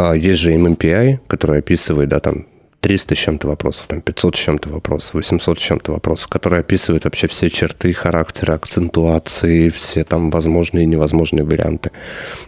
А, 0.00 0.14
есть 0.14 0.40
же 0.40 0.54
MMPI, 0.54 1.18
который 1.26 1.58
описывает, 1.58 2.08
да, 2.08 2.20
там 2.20 2.46
300 2.80 3.14
с 3.14 3.18
чем-то 3.18 3.48
вопросов, 3.48 3.84
там 3.88 4.00
500 4.00 4.36
с 4.36 4.38
чем-то 4.38 4.68
вопросов, 4.70 5.14
800 5.14 5.58
с 5.58 5.62
чем-то 5.62 5.92
вопросов, 5.92 6.28
которые 6.28 6.60
описывают 6.60 7.04
вообще 7.04 7.26
все 7.26 7.50
черты 7.50 7.92
характера, 7.92 8.54
акцентуации, 8.54 9.68
все 9.68 10.04
там 10.04 10.30
возможные 10.30 10.84
и 10.84 10.86
невозможные 10.86 11.44
варианты. 11.44 11.90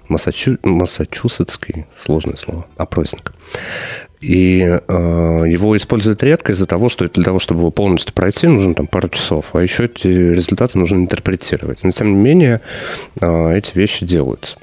Массачу... 0.08 0.58
Массачусетский, 0.62 1.86
сложное 1.94 2.36
слово, 2.36 2.66
опросник. 2.76 3.32
И 4.22 4.60
э, 4.60 5.44
его 5.48 5.76
используют 5.76 6.22
редко 6.22 6.52
из-за 6.52 6.66
того, 6.66 6.88
что 6.88 7.08
для 7.08 7.24
того, 7.24 7.40
чтобы 7.40 7.60
его 7.60 7.70
полностью 7.72 8.14
пройти, 8.14 8.46
нужно 8.46 8.74
там 8.74 8.86
пару 8.86 9.08
часов. 9.08 9.54
А 9.54 9.60
еще 9.60 9.86
эти 9.86 10.06
результаты 10.06 10.78
нужно 10.78 10.96
интерпретировать. 10.96 11.82
Но 11.82 11.90
тем 11.90 12.14
не 12.14 12.20
менее, 12.20 12.60
э, 13.20 13.56
эти 13.56 13.76
вещи 13.76 14.06
делаются. 14.06 14.58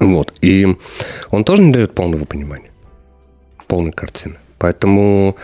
Вот. 0.00 0.34
И 0.40 0.66
он 1.30 1.44
тоже 1.44 1.62
не 1.62 1.72
дает 1.72 1.94
полного 1.94 2.24
понимания, 2.24 2.70
полной 3.68 3.92
картины. 3.92 4.36
Поэтому 4.62 5.34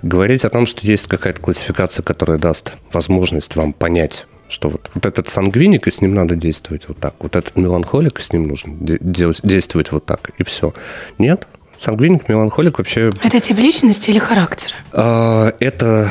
говорить 0.00 0.46
о 0.46 0.48
том, 0.48 0.64
что 0.64 0.86
есть 0.86 1.06
какая-то 1.06 1.42
классификация, 1.42 2.02
которая 2.02 2.38
даст 2.38 2.78
возможность 2.90 3.54
вам 3.54 3.74
понять, 3.74 4.26
что 4.48 4.70
вот, 4.70 4.90
вот 4.94 5.04
этот 5.04 5.28
сангвиник, 5.28 5.86
и 5.88 5.90
с 5.90 6.00
ним 6.00 6.14
надо 6.14 6.36
действовать 6.36 6.88
вот 6.88 6.98
так, 6.98 7.14
вот 7.18 7.36
этот 7.36 7.54
меланхолик, 7.54 8.18
и 8.18 8.22
с 8.22 8.32
ним 8.32 8.48
нужно 8.48 8.72
де- 8.80 8.98
действовать 9.42 9.92
вот 9.92 10.06
так, 10.06 10.30
и 10.38 10.42
все. 10.42 10.72
Нет, 11.18 11.46
Сангвиник, 11.76 12.30
меланхолик 12.30 12.78
вообще... 12.78 13.12
Это 13.22 13.40
тип 13.40 13.58
личности 13.58 14.08
или 14.08 14.18
характера? 14.18 14.76
А, 14.92 15.52
это, 15.60 16.10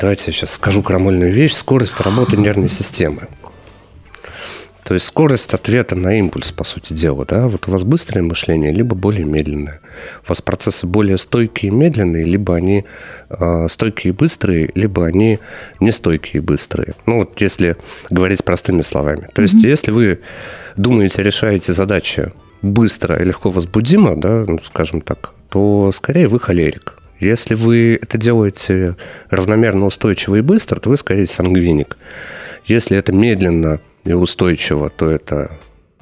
давайте 0.00 0.24
я 0.28 0.32
сейчас 0.32 0.52
скажу 0.52 0.82
крамольную 0.82 1.30
вещь, 1.30 1.52
скорость 1.52 2.00
работы 2.00 2.38
нервной 2.38 2.70
системы. 2.70 3.28
То 4.88 4.94
есть 4.94 5.04
скорость 5.04 5.52
ответа 5.52 5.96
на 5.96 6.18
импульс, 6.18 6.50
по 6.50 6.64
сути 6.64 6.94
дела, 6.94 7.26
да, 7.26 7.46
вот 7.46 7.68
у 7.68 7.70
вас 7.70 7.82
быстрое 7.82 8.22
мышление, 8.22 8.72
либо 8.72 8.96
более 8.96 9.26
медленное. 9.26 9.82
У 10.24 10.30
вас 10.30 10.40
процессы 10.40 10.86
более 10.86 11.18
стойкие 11.18 11.70
и 11.70 11.74
медленные, 11.74 12.24
либо 12.24 12.56
они 12.56 12.86
э, 13.28 13.66
стойкие 13.68 14.14
и 14.14 14.16
быстрые, 14.16 14.70
либо 14.74 15.04
они 15.04 15.40
нестойкие 15.78 16.36
и 16.36 16.40
быстрые. 16.40 16.94
Ну 17.04 17.18
вот 17.18 17.38
если 17.38 17.76
говорить 18.08 18.44
простыми 18.44 18.80
словами. 18.80 19.28
То 19.34 19.42
есть 19.42 19.56
mm-hmm. 19.56 19.68
если 19.68 19.90
вы 19.90 20.20
думаете, 20.78 21.22
решаете 21.22 21.74
задачи 21.74 22.32
быстро 22.62 23.20
и 23.20 23.26
легко 23.26 23.50
возбудимо, 23.50 24.16
да, 24.16 24.46
ну, 24.48 24.58
скажем 24.64 25.02
так, 25.02 25.34
то 25.50 25.92
скорее 25.92 26.28
вы 26.28 26.40
холерик. 26.40 26.94
Если 27.20 27.56
вы 27.56 27.98
это 28.00 28.16
делаете 28.16 28.96
равномерно, 29.28 29.84
устойчиво 29.84 30.36
и 30.36 30.40
быстро, 30.40 30.80
то 30.80 30.88
вы 30.88 30.96
скорее 30.96 31.26
сангвиник. 31.26 31.98
Если 32.64 32.96
это 32.96 33.12
медленно 33.12 33.80
и 34.08 34.12
устойчиво, 34.14 34.88
то 34.88 35.10
это 35.10 35.50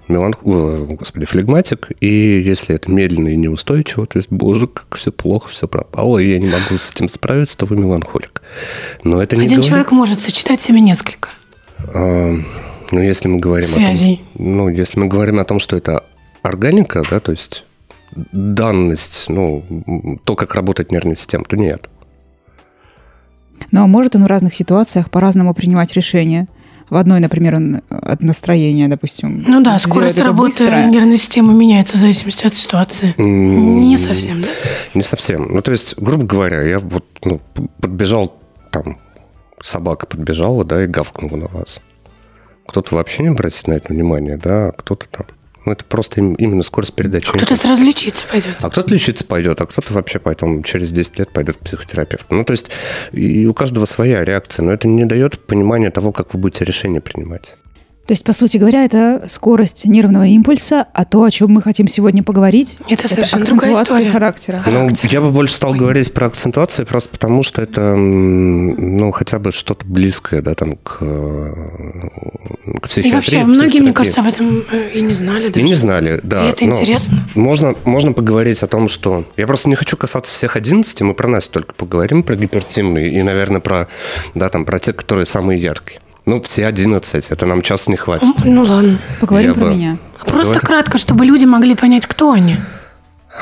меланх... 0.06 0.42
господи, 0.42 1.26
флегматик. 1.26 1.90
И 2.00 2.40
если 2.40 2.76
это 2.76 2.88
медленно 2.88 3.28
и 3.28 3.36
неустойчиво, 3.36 4.06
то 4.06 4.18
есть, 4.18 4.30
боже, 4.30 4.68
как 4.68 4.94
все 4.94 5.10
плохо, 5.10 5.48
все 5.48 5.66
пропало, 5.66 6.18
и 6.18 6.30
я 6.30 6.38
не 6.38 6.46
могу 6.46 6.78
с 6.78 6.92
этим 6.92 7.08
справиться, 7.08 7.58
то 7.58 7.66
вы 7.66 7.76
меланхолик. 7.76 8.42
Но 9.02 9.20
это 9.20 9.34
не 9.34 9.46
Один 9.46 9.56
говорит... 9.56 9.68
человек 9.68 9.90
может 9.90 10.20
сочетать 10.20 10.60
себе 10.60 10.80
несколько. 10.80 11.30
А, 11.78 12.36
ну, 12.92 13.00
если 13.00 13.26
мы 13.26 13.40
говорим 13.40 13.68
Связей. 13.68 14.22
о 14.34 14.38
том, 14.38 14.52
ну, 14.52 14.68
если 14.68 15.00
мы 15.00 15.08
говорим 15.08 15.40
о 15.40 15.44
том, 15.44 15.58
что 15.58 15.76
это 15.76 16.04
органика, 16.42 17.02
да, 17.10 17.18
то 17.18 17.32
есть 17.32 17.64
данность, 18.14 19.25
ну, 19.28 20.20
то, 20.22 20.36
как 20.36 20.54
работает 20.54 20.92
нервная 20.92 21.16
система, 21.16 21.44
то 21.44 21.56
нет. 21.56 21.90
Ну, 23.72 23.82
а 23.82 23.88
может 23.88 24.14
он 24.14 24.22
в 24.22 24.28
разных 24.28 24.54
ситуациях 24.54 25.10
по-разному 25.10 25.54
принимать 25.54 25.92
решения? 25.94 26.46
В 26.88 26.97
одной, 26.97 27.19
например, 27.19 27.57
он 27.57 27.83
от 27.90 28.23
настроения, 28.23 28.87
допустим. 28.88 29.45
Ну 29.47 29.61
да, 29.61 29.78
скорость 29.78 30.19
работы 30.19 30.64
быстро. 30.64 30.85
нервной 30.87 31.16
системы 31.16 31.52
меняется 31.52 31.97
в 31.97 32.00
зависимости 32.00 32.47
от 32.47 32.55
ситуации. 32.55 33.14
Mm, 33.19 33.81
не 33.81 33.97
совсем, 33.97 34.43
да? 34.43 34.49
Не 34.95 35.02
совсем. 35.02 35.49
Ну, 35.50 35.62
то 35.62 35.73
есть, 35.73 35.99
грубо 35.99 36.25
говоря, 36.25 36.62
я 36.62 36.78
вот 36.78 37.05
ну, 37.25 37.40
подбежал, 37.81 38.38
там, 38.71 38.99
собака 39.61 40.07
подбежала, 40.07 40.64
да, 40.64 40.85
и 40.85 40.87
гавкнула 40.87 41.37
на 41.37 41.49
вас. 41.49 41.81
Кто-то 42.69 42.95
вообще 42.95 43.25
не 43.25 43.28
обратит 43.31 43.66
на 43.66 43.75
это 43.75 43.93
внимание, 43.93 44.37
да, 44.37 44.69
а 44.69 44.73
кто-то 44.73 45.09
там 45.09 45.26
это 45.73 45.85
просто 45.85 46.20
именно 46.20 46.62
скорость 46.62 46.94
передачи. 46.94 47.28
А 47.28 47.37
кто-то 47.37 47.56
сразу 47.56 47.82
лечиться 47.82 48.25
пойдет. 48.30 48.56
А 48.61 48.70
кто-то 48.70 48.92
лечиться 48.92 49.25
пойдет, 49.25 49.61
а 49.61 49.66
кто-то 49.66 49.92
вообще 49.92 50.18
потом 50.18 50.62
через 50.62 50.92
10 50.92 51.18
лет 51.18 51.32
пойдет 51.32 51.56
к 51.56 51.61
психотерапевту. 51.61 52.35
Ну, 52.35 52.44
то 52.44 52.52
есть 52.52 52.70
и 53.12 53.46
у 53.46 53.54
каждого 53.54 53.85
своя 53.85 54.25
реакция, 54.25 54.64
но 54.64 54.73
это 54.73 54.88
не 54.88 55.04
дает 55.04 55.38
понимания 55.46 55.90
того, 55.90 56.12
как 56.12 56.35
вы 56.35 56.40
будете 56.40 56.64
решение 56.64 57.00
принимать. 57.00 57.54
То 58.06 58.12
есть, 58.12 58.22
по 58.22 58.32
сути 58.32 58.56
говоря, 58.56 58.84
это 58.84 59.25
скорость 59.26 59.84
нервного 59.84 60.26
импульса, 60.26 60.86
а 60.92 61.04
то, 61.04 61.25
о 61.25 61.30
чем 61.30 61.50
мы 61.50 61.60
хотим 61.60 61.88
сегодня 61.88 62.22
поговорить, 62.22 62.76
это, 62.88 63.04
это 63.04 63.08
совершенно 63.08 63.44
другая 63.44 63.82
история. 63.82 64.10
характера. 64.10 64.62
Ну, 64.64 64.88
я 65.02 65.20
бы 65.20 65.32
больше 65.32 65.54
стал 65.54 65.72
Ой. 65.72 65.78
говорить 65.78 66.14
про 66.14 66.26
акцентуации, 66.26 66.84
просто 66.84 67.08
потому 67.08 67.42
что 67.42 67.62
это, 67.62 67.96
ну, 67.96 69.10
хотя 69.10 69.40
бы 69.40 69.50
что-то 69.50 69.84
близкое, 69.84 70.40
да, 70.40 70.54
там, 70.54 70.76
к, 70.76 70.98
к 70.98 72.88
психиатрии. 72.88 73.08
И 73.08 73.12
вообще, 73.12 73.44
многие, 73.44 73.80
мне 73.80 73.92
кажется, 73.92 74.20
об 74.20 74.28
этом 74.28 74.64
э, 74.70 74.90
и 74.94 75.00
не 75.02 75.12
знали 75.12 75.48
даже. 75.48 75.60
И 75.60 75.62
не 75.62 75.75
знали, 75.75 76.20
да. 76.22 76.46
И 76.46 76.50
это 76.50 76.64
интересно. 76.64 77.28
Можно, 77.34 77.75
можно 77.84 78.12
поговорить 78.12 78.62
о 78.62 78.68
том, 78.68 78.88
что... 78.88 79.25
Я 79.36 79.48
просто 79.48 79.68
не 79.68 79.75
хочу 79.75 79.96
касаться 79.96 80.32
всех 80.32 80.54
11, 80.54 81.00
мы 81.00 81.14
про 81.14 81.26
нас 81.26 81.48
только 81.48 81.75
поговорим, 81.75 82.22
про 82.22 82.36
гипертимные 82.36 83.10
и, 83.10 83.22
наверное, 83.22 83.60
про, 83.60 83.88
да, 84.36 84.48
там, 84.48 84.64
про 84.64 84.78
те, 84.78 84.92
которые 84.92 85.26
самые 85.26 85.60
яркие. 85.60 85.98
Ну, 86.26 86.42
все 86.42 86.66
11, 86.66 87.30
это 87.30 87.47
нам 87.47 87.62
час 87.62 87.87
не 87.87 87.97
хватит. 87.97 88.45
Ну, 88.45 88.64
ладно. 88.64 89.00
Поговорим 89.21 89.50
Я 89.50 89.54
про 89.54 89.64
бы... 89.66 89.71
меня. 89.71 89.97
Просто 90.18 90.54
Давай. 90.54 90.61
кратко, 90.61 90.99
чтобы 90.99 91.25
люди 91.25 91.45
могли 91.45 91.76
понять, 91.76 92.04
кто 92.04 92.33
они. 92.33 92.56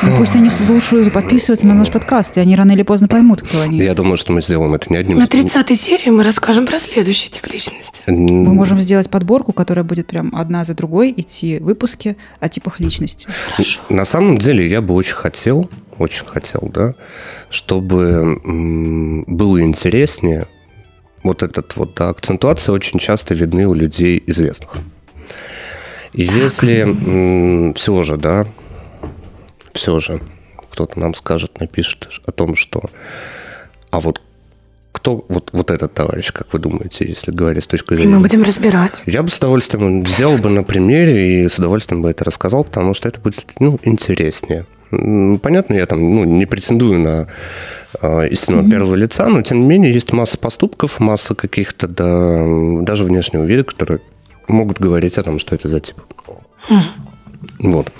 Ну, 0.02 0.18
пусть 0.18 0.36
они 0.36 0.50
слушают, 0.50 1.12
подписываются 1.12 1.66
на 1.66 1.72
наш 1.72 1.90
подкаст, 1.90 2.36
и 2.36 2.40
они 2.40 2.56
рано 2.56 2.72
или 2.72 2.82
поздно 2.82 3.08
поймут, 3.08 3.42
кто 3.42 3.62
они. 3.62 3.78
Я 3.78 3.94
думаю, 3.94 4.16
что 4.18 4.32
мы 4.32 4.42
сделаем 4.42 4.74
это 4.74 4.92
не 4.92 4.98
одним. 4.98 5.18
На 5.18 5.24
30-й 5.24 5.76
серии 5.76 6.10
мы 6.10 6.24
расскажем 6.24 6.66
про 6.66 6.78
следующий 6.78 7.30
тип 7.30 7.46
личности. 7.46 8.02
Мы 8.06 8.52
можем 8.52 8.80
сделать 8.80 9.08
подборку, 9.08 9.52
которая 9.52 9.84
будет 9.84 10.06
прям 10.08 10.34
одна 10.34 10.64
за 10.64 10.74
другой 10.74 11.14
идти 11.16 11.58
выпуски 11.60 12.18
о 12.40 12.48
типах 12.48 12.80
личности. 12.80 13.28
Хорошо. 13.52 13.80
На 13.88 14.04
самом 14.04 14.36
деле 14.36 14.68
я 14.68 14.82
бы 14.82 14.94
очень 14.94 15.14
хотел, 15.14 15.70
очень 15.96 16.26
хотел, 16.26 16.68
да, 16.70 16.94
чтобы 17.48 18.40
было 19.26 19.62
интереснее 19.62 20.48
вот 21.24 21.42
этот 21.42 21.74
вот 21.76 21.94
да, 21.94 22.10
акцентуации 22.10 22.70
очень 22.70 23.00
часто 23.00 23.34
видны 23.34 23.66
у 23.66 23.74
людей 23.74 24.22
известных. 24.26 24.76
И 26.12 26.22
если 26.22 27.72
все 27.74 28.02
же, 28.04 28.16
да, 28.16 28.46
все 29.72 29.98
же 29.98 30.20
кто-то 30.70 31.00
нам 31.00 31.14
скажет, 31.14 31.58
напишет 31.60 32.08
о 32.26 32.30
том, 32.30 32.54
что 32.54 32.84
а 33.90 34.00
вот 34.00 34.20
кто 34.92 35.24
вот, 35.28 35.50
вот 35.52 35.70
этот 35.70 35.92
товарищ, 35.92 36.32
как 36.32 36.52
вы 36.52 36.60
думаете, 36.60 37.04
если 37.06 37.32
говорить 37.32 37.64
с 37.64 37.66
точки 37.66 37.94
зрения... 37.94 38.10
И 38.10 38.14
мы 38.14 38.20
будем 38.20 38.42
разбирать. 38.42 39.02
Я 39.06 39.22
бы 39.22 39.28
с 39.28 39.38
удовольствием 39.38 40.06
сделал 40.06 40.38
бы 40.38 40.50
на 40.50 40.62
примере 40.62 41.44
и 41.44 41.48
с 41.48 41.58
удовольствием 41.58 42.00
бы 42.00 42.10
это 42.10 42.24
рассказал, 42.24 42.64
потому 42.64 42.94
что 42.94 43.08
это 43.08 43.20
будет, 43.20 43.44
ну, 43.58 43.78
интереснее. 43.82 44.66
Понятно, 45.38 45.74
я 45.74 45.86
там 45.86 45.98
ну, 46.00 46.24
не 46.24 46.46
претендую 46.46 46.98
на 47.00 47.28
э, 48.00 48.28
истину 48.28 48.62
mm-hmm. 48.62 48.70
первого 48.70 48.94
лица, 48.94 49.28
но 49.28 49.42
тем 49.42 49.60
не 49.60 49.66
менее 49.66 49.92
есть 49.92 50.12
масса 50.12 50.38
поступков, 50.38 51.00
масса 51.00 51.34
каких-то 51.34 51.86
да, 51.88 52.82
даже 52.82 53.04
внешнего 53.04 53.44
вида, 53.44 53.64
которые 53.64 54.00
могут 54.48 54.78
говорить 54.78 55.18
о 55.18 55.22
том, 55.22 55.38
что 55.38 55.54
это 55.54 55.68
за 55.68 55.80
тип. 55.80 55.96
Mm. 56.70 56.80
Вот. 57.60 57.92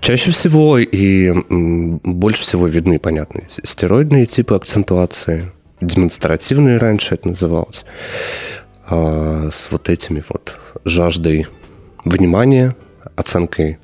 Чаще 0.00 0.30
всего 0.30 0.78
и 0.78 1.32
больше 1.48 2.42
всего 2.42 2.66
видны, 2.66 2.98
понятно, 2.98 3.42
стероидные 3.48 4.26
типы 4.26 4.54
акцентуации, 4.54 5.52
демонстративные 5.80 6.78
раньше 6.78 7.14
это 7.14 7.28
называлось, 7.28 7.84
а, 8.88 9.48
с 9.52 9.70
вот 9.70 9.88
этими 9.88 10.22
вот 10.28 10.58
жаждой 10.84 11.46
внимания, 12.04 12.76
оценкой 13.16 13.78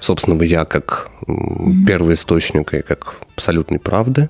собственного 0.00 0.42
я 0.42 0.64
как 0.64 1.10
mm-hmm. 1.26 1.84
первоисточника 1.86 2.78
и 2.78 2.82
как 2.82 3.16
абсолютной 3.34 3.78
правды. 3.78 4.28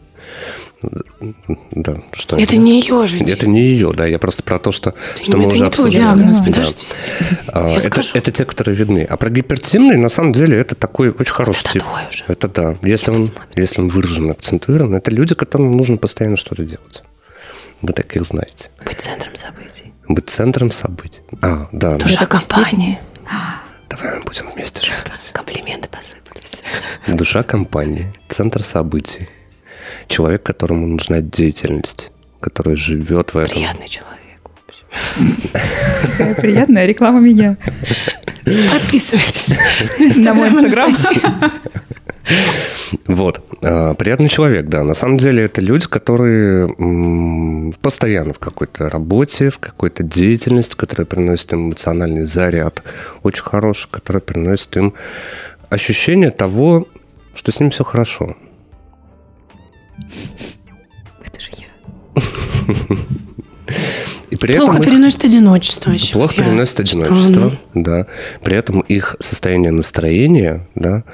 Да, 1.71 2.02
что 2.12 2.37
это, 2.37 2.44
это 2.44 2.56
не 2.56 2.80
ее 2.80 3.06
же. 3.06 3.18
Это 3.18 3.47
не 3.47 3.62
ее, 3.62 3.92
да. 3.92 4.06
Я 4.06 4.18
просто 4.18 4.42
про 4.42 4.59
то, 4.59 4.71
что, 4.73 4.94
это 5.14 5.25
что 5.25 5.38
мы 5.38 5.47
уже 5.47 5.66
обсуждали. 5.66 6.18
диагноз, 6.18 6.37
да. 6.38 6.44
подожди. 6.44 6.87
А, 7.49 7.76
это, 7.76 8.02
это 8.12 8.30
те, 8.30 8.44
которые 8.44 8.76
видны. 8.76 9.06
А 9.09 9.16
про 9.16 9.30
гипертимный, 9.30 9.97
на 9.97 10.09
самом 10.09 10.33
деле, 10.33 10.59
это 10.59 10.75
такой 10.75 11.11
очень 11.11 11.33
хороший 11.33 11.62
это 11.62 11.73
тип. 11.73 11.85
Уже. 12.11 12.25
Это 12.28 12.49
да. 12.49 12.76
Если 12.83 13.11
он, 13.11 13.28
если 13.56 13.80
он 13.80 13.88
выражен, 13.88 14.30
акцентуирован, 14.30 14.94
это 14.94 15.11
люди, 15.11 15.35
которым 15.35 15.76
нужно 15.76 15.97
постоянно 15.97 16.37
что-то 16.37 16.64
делать. 16.64 17.02
Вы 17.80 17.92
так 17.92 18.14
их 18.16 18.25
знаете. 18.25 18.71
Быть 18.85 19.00
центром 19.00 19.35
событий. 19.37 19.92
Быть 20.09 20.28
центром 20.28 20.71
событий. 20.71 21.21
А, 21.40 21.68
да. 21.73 21.97
Душа 21.97 22.26
компании. 22.26 22.99
Давай 23.96 24.16
мы 24.16 24.22
будем 24.22 24.50
вместе 24.50 24.82
шептать. 24.82 25.30
Комплименты 25.32 25.88
посыпались. 25.88 26.50
Душа 27.06 27.44
компании, 27.44 28.12
центр 28.28 28.64
событий. 28.64 29.28
Человек, 30.08 30.42
которому 30.42 30.86
нужна 30.86 31.20
деятельность, 31.20 32.10
который 32.40 32.74
живет 32.76 33.34
в 33.34 33.38
этом. 33.38 33.54
Приятный 33.54 33.88
человек. 33.88 34.40
Приятная 36.38 36.86
реклама 36.86 37.20
меня. 37.20 37.56
Подписывайтесь 38.44 39.54
на 40.16 40.34
мой 40.34 40.48
инстаграм. 40.48 40.92
Вот. 43.06 43.42
А, 43.62 43.94
приятный 43.94 44.28
человек, 44.28 44.66
да. 44.66 44.82
На 44.82 44.94
самом 44.94 45.18
деле 45.18 45.44
это 45.44 45.60
люди, 45.60 45.86
которые 45.86 46.68
постоянно 47.80 48.32
в 48.32 48.38
какой-то 48.38 48.88
работе, 48.88 49.50
в 49.50 49.58
какой-то 49.58 50.02
деятельности, 50.02 50.74
которая 50.74 51.06
приносит 51.06 51.52
им 51.52 51.68
эмоциональный 51.68 52.24
заряд, 52.24 52.82
очень 53.22 53.42
хороший, 53.42 53.90
которая 53.90 54.20
приносит 54.20 54.76
им 54.76 54.94
ощущение 55.70 56.30
того, 56.30 56.86
что 57.34 57.52
с 57.52 57.60
ним 57.60 57.70
все 57.70 57.84
хорошо. 57.84 58.36
Это 61.24 61.40
же 61.40 61.50
я. 61.56 62.96
И 64.34 64.36
при 64.36 64.56
плохо 64.56 64.78
этом 64.78 64.84
переносит 64.84 65.24
одиночество. 65.24 65.92
Еще 65.92 66.12
плохо 66.12 66.34
переносит 66.34 66.80
одиночество, 66.80 67.50
что... 67.50 67.58
да. 67.74 68.06
При 68.42 68.56
этом 68.56 68.80
их 68.80 69.14
состояние 69.20 69.70
настроения, 69.70 70.66
да, 70.74 71.04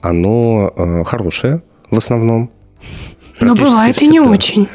оно 0.00 0.72
э, 0.74 1.04
хорошее 1.04 1.60
в 1.90 1.98
основном. 1.98 2.50
Но 3.42 3.54
бывает 3.54 3.96
всегда. 3.96 4.08
и 4.08 4.12
не 4.12 4.20
очень. 4.20 4.66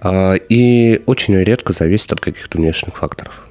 А, 0.00 0.34
и 0.34 1.00
очень 1.06 1.36
редко 1.36 1.72
зависит 1.72 2.12
от 2.12 2.20
каких-то 2.20 2.58
внешних 2.58 2.96
факторов. 2.96 3.46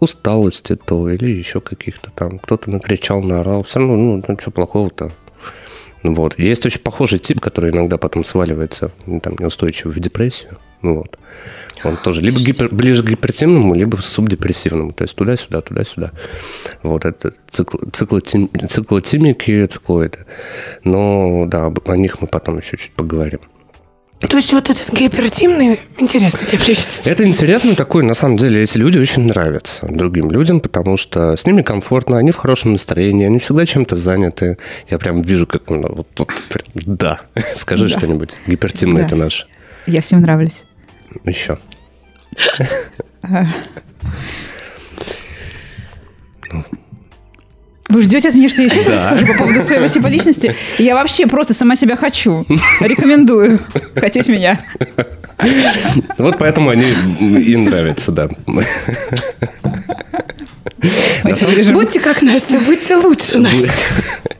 Усталости 0.00 0.74
то 0.74 1.10
или 1.10 1.30
еще 1.30 1.60
каких-то 1.60 2.10
там. 2.12 2.38
Кто-то 2.38 2.70
накричал, 2.70 3.20
наорал. 3.20 3.62
Все 3.64 3.78
равно, 3.78 3.96
ну, 3.96 4.24
ну 4.26 4.38
что 4.40 4.52
плохого-то? 4.52 5.12
Вот. 6.02 6.38
Есть 6.38 6.64
очень 6.64 6.80
похожий 6.80 7.18
тип, 7.18 7.42
который 7.42 7.72
иногда 7.72 7.98
потом 7.98 8.24
сваливается 8.24 8.90
там, 9.22 9.36
неустойчиво 9.38 9.90
в 9.90 10.00
депрессию. 10.00 10.56
Вот. 10.80 11.18
Он 11.84 11.96
тоже 11.96 12.22
либо 12.22 12.38
гипер, 12.40 12.68
ближе 12.68 13.02
к 13.02 13.06
гипертимному, 13.08 13.74
либо 13.74 13.96
субдепрессивному. 13.96 14.92
То 14.92 15.04
есть 15.04 15.14
туда-сюда, 15.14 15.60
туда-сюда. 15.60 16.12
Вот 16.82 17.04
это 17.04 17.34
цикл, 17.48 17.78
циклотим, 17.92 18.50
циклотимики, 18.68 19.66
циклоиды. 19.66 20.20
Но 20.82 21.46
да, 21.46 21.72
о 21.86 21.96
них 21.96 22.20
мы 22.20 22.28
потом 22.28 22.58
еще 22.58 22.76
чуть 22.76 22.92
поговорим. 22.92 23.40
То 24.20 24.36
есть 24.36 24.52
вот 24.52 24.70
этот 24.70 24.90
гипертимный 24.92 25.80
интересно 25.98 26.46
тебе 26.46 26.58
личность? 26.58 27.06
Это 27.06 27.26
интересно 27.26 27.74
такой, 27.74 28.04
на 28.04 28.14
самом 28.14 28.38
деле, 28.38 28.62
эти 28.62 28.78
люди 28.78 28.98
очень 28.98 29.26
нравятся 29.26 29.86
другим 29.86 30.30
людям, 30.30 30.60
потому 30.60 30.96
что 30.96 31.36
с 31.36 31.44
ними 31.44 31.62
комфортно, 31.62 32.16
они 32.16 32.30
в 32.30 32.36
хорошем 32.36 32.72
настроении, 32.72 33.26
они 33.26 33.38
всегда 33.38 33.66
чем-то 33.66 33.96
заняты. 33.96 34.56
Я 34.88 34.98
прям 34.98 35.20
вижу, 35.20 35.46
как 35.46 35.70
он 35.70 35.82
вот, 35.82 36.06
вот 36.16 36.30
да, 36.74 37.20
скажи 37.54 37.88
да. 37.88 37.98
что-нибудь. 37.98 38.38
Гипертимный 38.46 39.02
да. 39.02 39.06
это 39.06 39.16
наш. 39.16 39.46
Я 39.86 40.00
всем 40.00 40.22
нравлюсь. 40.22 40.64
Еще. 41.24 41.58
Вы 47.88 48.02
ждете 48.02 48.30
от 48.30 48.34
меня, 48.34 48.48
что 48.48 48.62
я 48.62 48.68
еще 48.68 48.82
да. 48.82 49.04
скажу 49.04 49.26
по 49.26 49.38
поводу 49.38 49.62
своего 49.62 49.86
типа 49.86 50.08
личности? 50.08 50.56
Я 50.78 50.94
вообще 50.94 51.26
просто 51.26 51.54
сама 51.54 51.76
себя 51.76 51.96
хочу. 51.96 52.44
Рекомендую 52.80 53.60
хотеть 53.94 54.28
меня. 54.28 54.60
Вот 56.18 56.38
поэтому 56.38 56.70
они 56.70 56.92
и 57.20 57.56
нравятся, 57.56 58.10
да. 58.10 58.28
Будьте 61.72 62.00
как 62.00 62.22
Настя, 62.22 62.58
будьте 62.60 62.96
лучше, 62.96 63.38
Настя. 63.38 63.84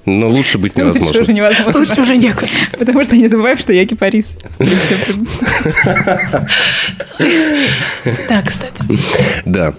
Но 0.05 0.29
лучше 0.29 0.59
быть 0.59 0.77
невозможно. 0.77 1.07
Лучше 1.07 1.23
уже 1.23 1.33
невозможно. 1.33 1.79
Лучше 1.79 2.01
уже 2.03 2.17
некуда. 2.17 2.49
Потому 2.79 3.05
что 3.05 3.17
не 3.17 3.29
забываем, 3.29 3.57
что 3.59 3.73
я 3.73 3.87
кипарис. 3.87 4.37
Да, 8.29 8.43
кстати. 8.43 8.85
Да. 9.45 9.75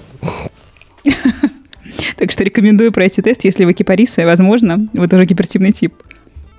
Так 2.17 2.31
что 2.31 2.43
рекомендую 2.43 2.91
пройти 2.91 3.21
тест, 3.21 3.43
если 3.43 3.65
вы 3.65 3.73
кипарисы, 3.73 4.25
возможно, 4.25 4.87
вы 4.93 5.07
тоже 5.07 5.25
гипертивный 5.25 5.71
тип. 5.71 5.93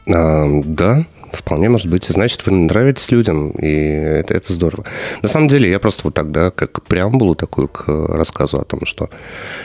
Да, 0.07 1.05
вполне 1.33 1.69
может 1.69 1.89
быть. 1.89 2.07
Значит, 2.07 2.47
вы 2.47 2.53
нравитесь 2.53 3.11
людям, 3.11 3.51
и 3.51 3.69
это, 3.69 4.35
это 4.35 4.53
здорово. 4.53 4.85
На 5.23 5.29
самом 5.29 5.49
деле, 5.49 5.71
я 5.71 5.79
просто 5.79 6.03
вот 6.05 6.15
тогда, 6.15 6.51
как 6.51 6.83
преамбулу 6.85 7.35
такую 7.35 7.69
к 7.69 7.89
рассказу 7.89 8.59
о 8.59 8.65
том, 8.65 8.85
что 8.85 9.11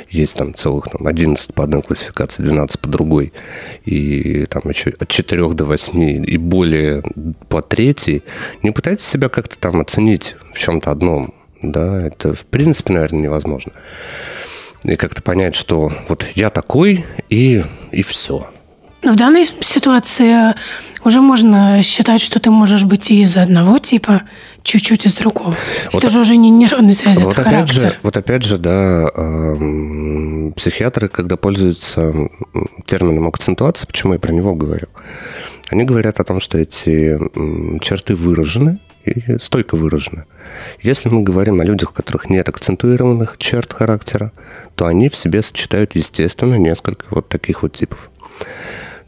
есть 0.10 0.36
там 0.36 0.54
целых 0.54 0.90
там, 0.90 1.08
11 1.08 1.54
по 1.54 1.64
одной 1.64 1.82
классификации, 1.82 2.44
12 2.44 2.80
по 2.80 2.90
другой, 2.90 3.34
и 3.86 4.46
там 4.46 4.64
еще 4.66 4.92
от 4.92 5.08
4 5.08 5.50
до 5.50 5.66
8 5.66 6.26
и 6.28 6.38
более 6.38 7.04
по 7.50 7.62
третьей, 7.62 8.24
не 8.64 8.72
пытайтесь 8.72 9.06
себя 9.06 9.30
как-то 9.30 9.58
там 9.58 9.82
оценить 9.82 10.36
в 10.54 10.60
чем-то 10.60 10.92
одном. 10.92 11.34
Да, 11.62 12.02
это 12.08 12.34
в 12.34 12.46
принципе, 12.46 12.94
наверное, 12.94 13.22
невозможно. 13.22 13.72
И 14.84 14.96
как-то 14.96 15.22
понять, 15.22 15.56
что 15.56 15.92
вот 16.08 16.26
я 16.34 16.50
такой, 16.50 17.06
и, 17.30 17.64
и 17.92 18.02
все. 18.02 18.50
В 19.04 19.16
данной 19.16 19.46
ситуации 19.62 20.54
уже 21.04 21.22
можно 21.22 21.82
считать, 21.82 22.22
что 22.22 22.40
ты 22.40 22.52
можешь 22.52 22.84
быть 22.84 23.10
и 23.10 23.22
из 23.22 23.36
одного 23.36 23.80
типа, 23.80 24.22
чуть-чуть 24.64 25.06
из 25.06 25.16
другого. 25.16 25.56
Вот, 25.92 26.04
это 26.04 26.12
же 26.12 26.20
уже 26.20 26.36
не 26.38 26.52
нейронные 26.52 26.94
связи, 26.94 27.22
вот 27.22 27.34
это 27.34 27.42
опять 27.42 27.54
характер. 27.54 27.80
Же, 27.80 27.98
вот 28.04 28.18
опять 28.18 28.44
же, 28.44 28.58
да, 28.60 29.08
э, 29.16 30.52
психиатры, 30.56 31.08
когда 31.08 31.36
пользуются 31.36 32.14
термином 32.86 33.28
акцентуация, 33.28 33.88
почему 33.88 34.14
я 34.14 34.20
про 34.20 34.32
него 34.32 34.54
говорю, 34.54 34.88
они 35.70 35.84
говорят 35.84 36.20
о 36.20 36.24
том, 36.24 36.40
что 36.40 36.60
эти 36.60 37.18
черты 37.84 38.16
выражены, 38.16 38.80
и 39.04 39.40
стойко 39.40 39.76
выражены. 39.76 40.26
Если 40.84 41.10
мы 41.10 41.24
говорим 41.24 41.60
о 41.60 41.64
людях, 41.64 41.90
у 41.90 41.94
которых 41.94 42.30
нет 42.30 42.48
акцентуированных 42.48 43.38
черт 43.40 43.74
характера, 43.74 44.32
то 44.76 44.86
они 44.86 45.10
в 45.10 45.16
себе 45.16 45.42
сочетают, 45.42 45.96
естественно, 45.96 46.56
несколько 46.56 47.06
вот 47.10 47.28
таких 47.28 47.64
вот 47.64 47.74
типов. 47.74 48.12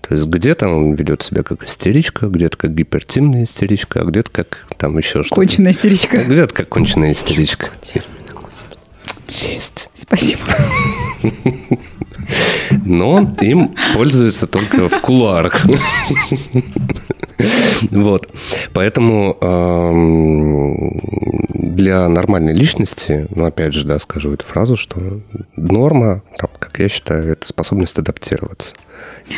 То 0.08 0.16
есть 0.16 0.28
где-то 0.28 0.68
он 0.68 0.96
ведет 0.96 1.24
себя 1.24 1.44
как 1.44 1.64
истеричка, 1.64 2.28
где-то 2.28 2.58
как 2.58 2.76
гипертимная 2.76 3.46
истеричка, 3.46 4.02
а 4.02 4.04
где-то 4.04 4.30
как 4.32 4.68
там 4.78 4.98
еще 4.98 5.24
что-то. 5.24 5.36
Конченая 5.36 5.72
истеричка. 5.72 6.24
Где-то 6.24 6.54
как 6.54 6.68
конченая 6.70 7.14
истеричка. 7.14 7.70
Есть. 9.30 9.90
Спасибо. 9.96 10.42
Но 12.86 13.34
им 13.42 13.76
пользуются 13.94 14.48
только 14.48 14.90
в 14.90 15.00
кулуарах. 15.02 15.66
Вот. 17.92 18.30
Поэтому 18.74 19.38
для 21.54 22.08
нормальной 22.08 22.54
личности, 22.54 23.28
ну, 23.36 23.46
опять 23.46 23.74
же, 23.74 23.86
да, 23.86 24.00
скажу 24.00 24.34
эту 24.34 24.46
фразу, 24.46 24.76
что 24.76 25.22
норма, 25.56 26.22
там, 26.38 26.50
как 26.60 26.80
я 26.80 26.90
считаю, 26.90 27.32
это 27.32 27.48
способность 27.48 27.98
адаптироваться. 27.98 28.76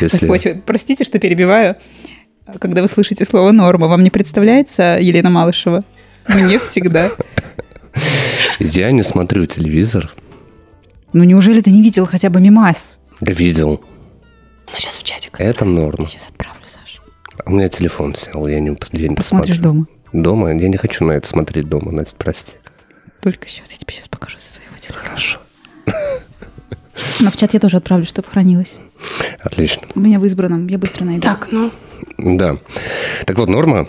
Если... 0.00 0.26
Господь, 0.26 0.64
простите, 0.64 1.04
что 1.04 1.18
перебиваю. 1.18 1.76
Когда 2.60 2.82
вы 2.82 2.88
слышите 2.88 3.24
слово 3.24 3.50
«норма», 3.50 3.88
вам 3.88 4.04
не 4.04 4.10
представляется 4.10 4.98
Елена 5.00 5.30
Малышева? 5.30 5.84
Мне 6.28 6.58
всегда. 6.60 7.10
Я 8.60 8.92
не 8.92 9.02
смотрю 9.02 9.46
телевизор. 9.46 10.12
Ну 11.16 11.24
неужели 11.24 11.62
ты 11.62 11.70
не 11.70 11.80
видел 11.80 12.04
хотя 12.04 12.28
бы 12.28 12.42
мимас? 12.42 12.98
Да 13.22 13.32
видел. 13.32 13.80
Ну 14.66 14.72
сейчас 14.76 14.98
в 14.98 15.02
чатик. 15.02 15.40
Это 15.40 15.64
норма. 15.64 16.04
Я 16.04 16.10
сейчас 16.10 16.28
отправлю, 16.28 16.60
Саша. 16.66 17.00
У 17.46 17.52
меня 17.52 17.70
телефон 17.70 18.14
сел, 18.14 18.46
я 18.46 18.60
не, 18.60 18.76
я 18.92 19.08
не 19.08 19.14
Посмотришь 19.14 19.56
дома. 19.56 19.86
Дома? 20.12 20.50
Я 20.50 20.68
не 20.68 20.76
хочу 20.76 21.06
на 21.06 21.12
это 21.12 21.26
смотреть 21.26 21.70
дома, 21.70 21.90
Настя, 21.90 22.16
прости. 22.18 22.56
Только 23.22 23.48
сейчас, 23.48 23.72
я 23.72 23.78
тебе 23.78 23.94
сейчас 23.94 24.08
покажу 24.08 24.36
со 24.38 24.52
своего 24.52 24.76
телефона. 24.76 25.04
Хорошо. 25.06 25.40
Но 27.20 27.30
в 27.30 27.36
чат 27.38 27.54
я 27.54 27.60
тоже 27.60 27.78
отправлю, 27.78 28.04
чтобы 28.04 28.28
хранилось. 28.28 28.76
Отлично. 29.42 29.88
У 29.94 30.00
меня 30.00 30.20
в 30.20 30.26
избранном, 30.26 30.66
я 30.66 30.76
быстро 30.76 31.06
найду. 31.06 31.22
Так, 31.22 31.48
ну. 31.50 31.70
Да. 32.18 32.58
Так 33.24 33.38
вот, 33.38 33.48
норма 33.48 33.88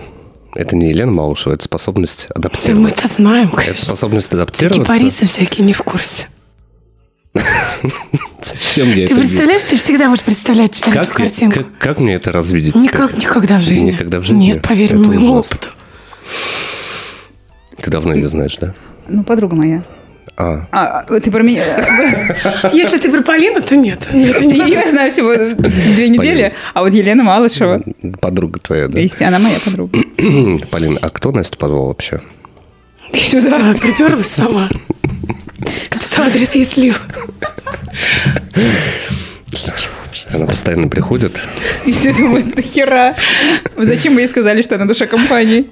это 0.56 0.78
не 0.78 0.92
Елена 0.92 1.12
Малышева, 1.12 1.56
это 1.56 1.66
способность 1.66 2.28
адаптироваться. 2.34 2.82
Мы 2.82 2.90
это 2.90 3.08
знаем, 3.10 3.50
конечно. 3.50 3.72
Это 3.72 3.82
способность 3.84 4.32
адаптироваться. 4.32 4.86
Такие 4.86 5.02
Парисы 5.02 5.26
всякие 5.26 5.66
не 5.68 5.74
в 5.74 5.82
курсе. 5.82 6.28
Зачем 8.44 8.88
я 8.94 9.08
Ты 9.08 9.16
представляешь, 9.16 9.64
ты 9.64 9.78
всегда 9.78 10.08
можешь 10.08 10.24
представлять 10.24 10.80
как, 10.80 10.96
эту 10.96 11.12
картинку. 11.12 11.60
Как, 11.60 11.78
как 11.78 12.00
мне 12.00 12.16
это 12.16 12.32
развидеть 12.32 12.76
Никак, 12.76 13.12
теперь? 13.12 13.24
Никогда 13.24 13.58
в 13.58 13.62
жизни. 13.62 13.92
Никогда 13.92 14.20
в 14.20 14.24
жизни? 14.24 14.46
Нет, 14.48 14.62
поверь 14.62 14.94
это 14.94 15.02
моему 15.02 15.34
ужасно. 15.34 15.58
опыту. 15.58 15.70
Ты 17.82 17.92
давно 17.92 18.14
ее 18.14 18.30
знаешь, 18.30 18.58
да? 18.58 18.74
Ну, 19.08 19.24
подруга 19.24 19.56
моя. 19.56 19.84
А. 20.40 20.68
а, 20.72 21.20
ты 21.20 21.32
про 21.32 21.42
меня? 21.42 21.64
Если 22.72 23.00
ты 23.00 23.12
про 23.12 23.24
Полину, 23.24 23.60
то 23.60 23.76
нет. 23.76 24.08
нет 24.14 24.40
я 24.68 24.90
знаю 24.92 25.10
всего 25.10 25.34
две 25.34 26.10
недели, 26.10 26.54
а 26.76 26.82
вот 26.82 26.94
Елена 26.94 27.24
Малышева. 27.24 27.82
Подруга 28.22 28.60
твоя, 28.60 28.88
да? 28.88 29.00
Есть, 29.00 29.20
она 29.20 29.40
моя 29.40 29.58
подруга. 29.64 29.98
Полина, 30.70 31.00
а 31.02 31.10
кто 31.10 31.32
Настю 31.32 31.58
позвал 31.58 31.88
вообще? 31.88 32.22
Сюда 33.14 33.74
приперлась 33.82 34.28
сама. 34.28 34.70
Кто 36.18 36.26
адрес 36.26 36.56
ей 36.56 36.66
слил? 36.66 36.96
Она 40.34 40.48
постоянно 40.48 40.88
приходит. 40.88 41.40
И 41.86 41.92
все 41.92 42.12
думают, 42.12 42.56
нахера? 42.56 43.16
Зачем 43.76 44.16
вы 44.16 44.22
ей 44.22 44.28
сказали, 44.28 44.64
что 44.64 44.74
она 44.78 44.86
душа 44.86 45.06
компании? 45.06 45.70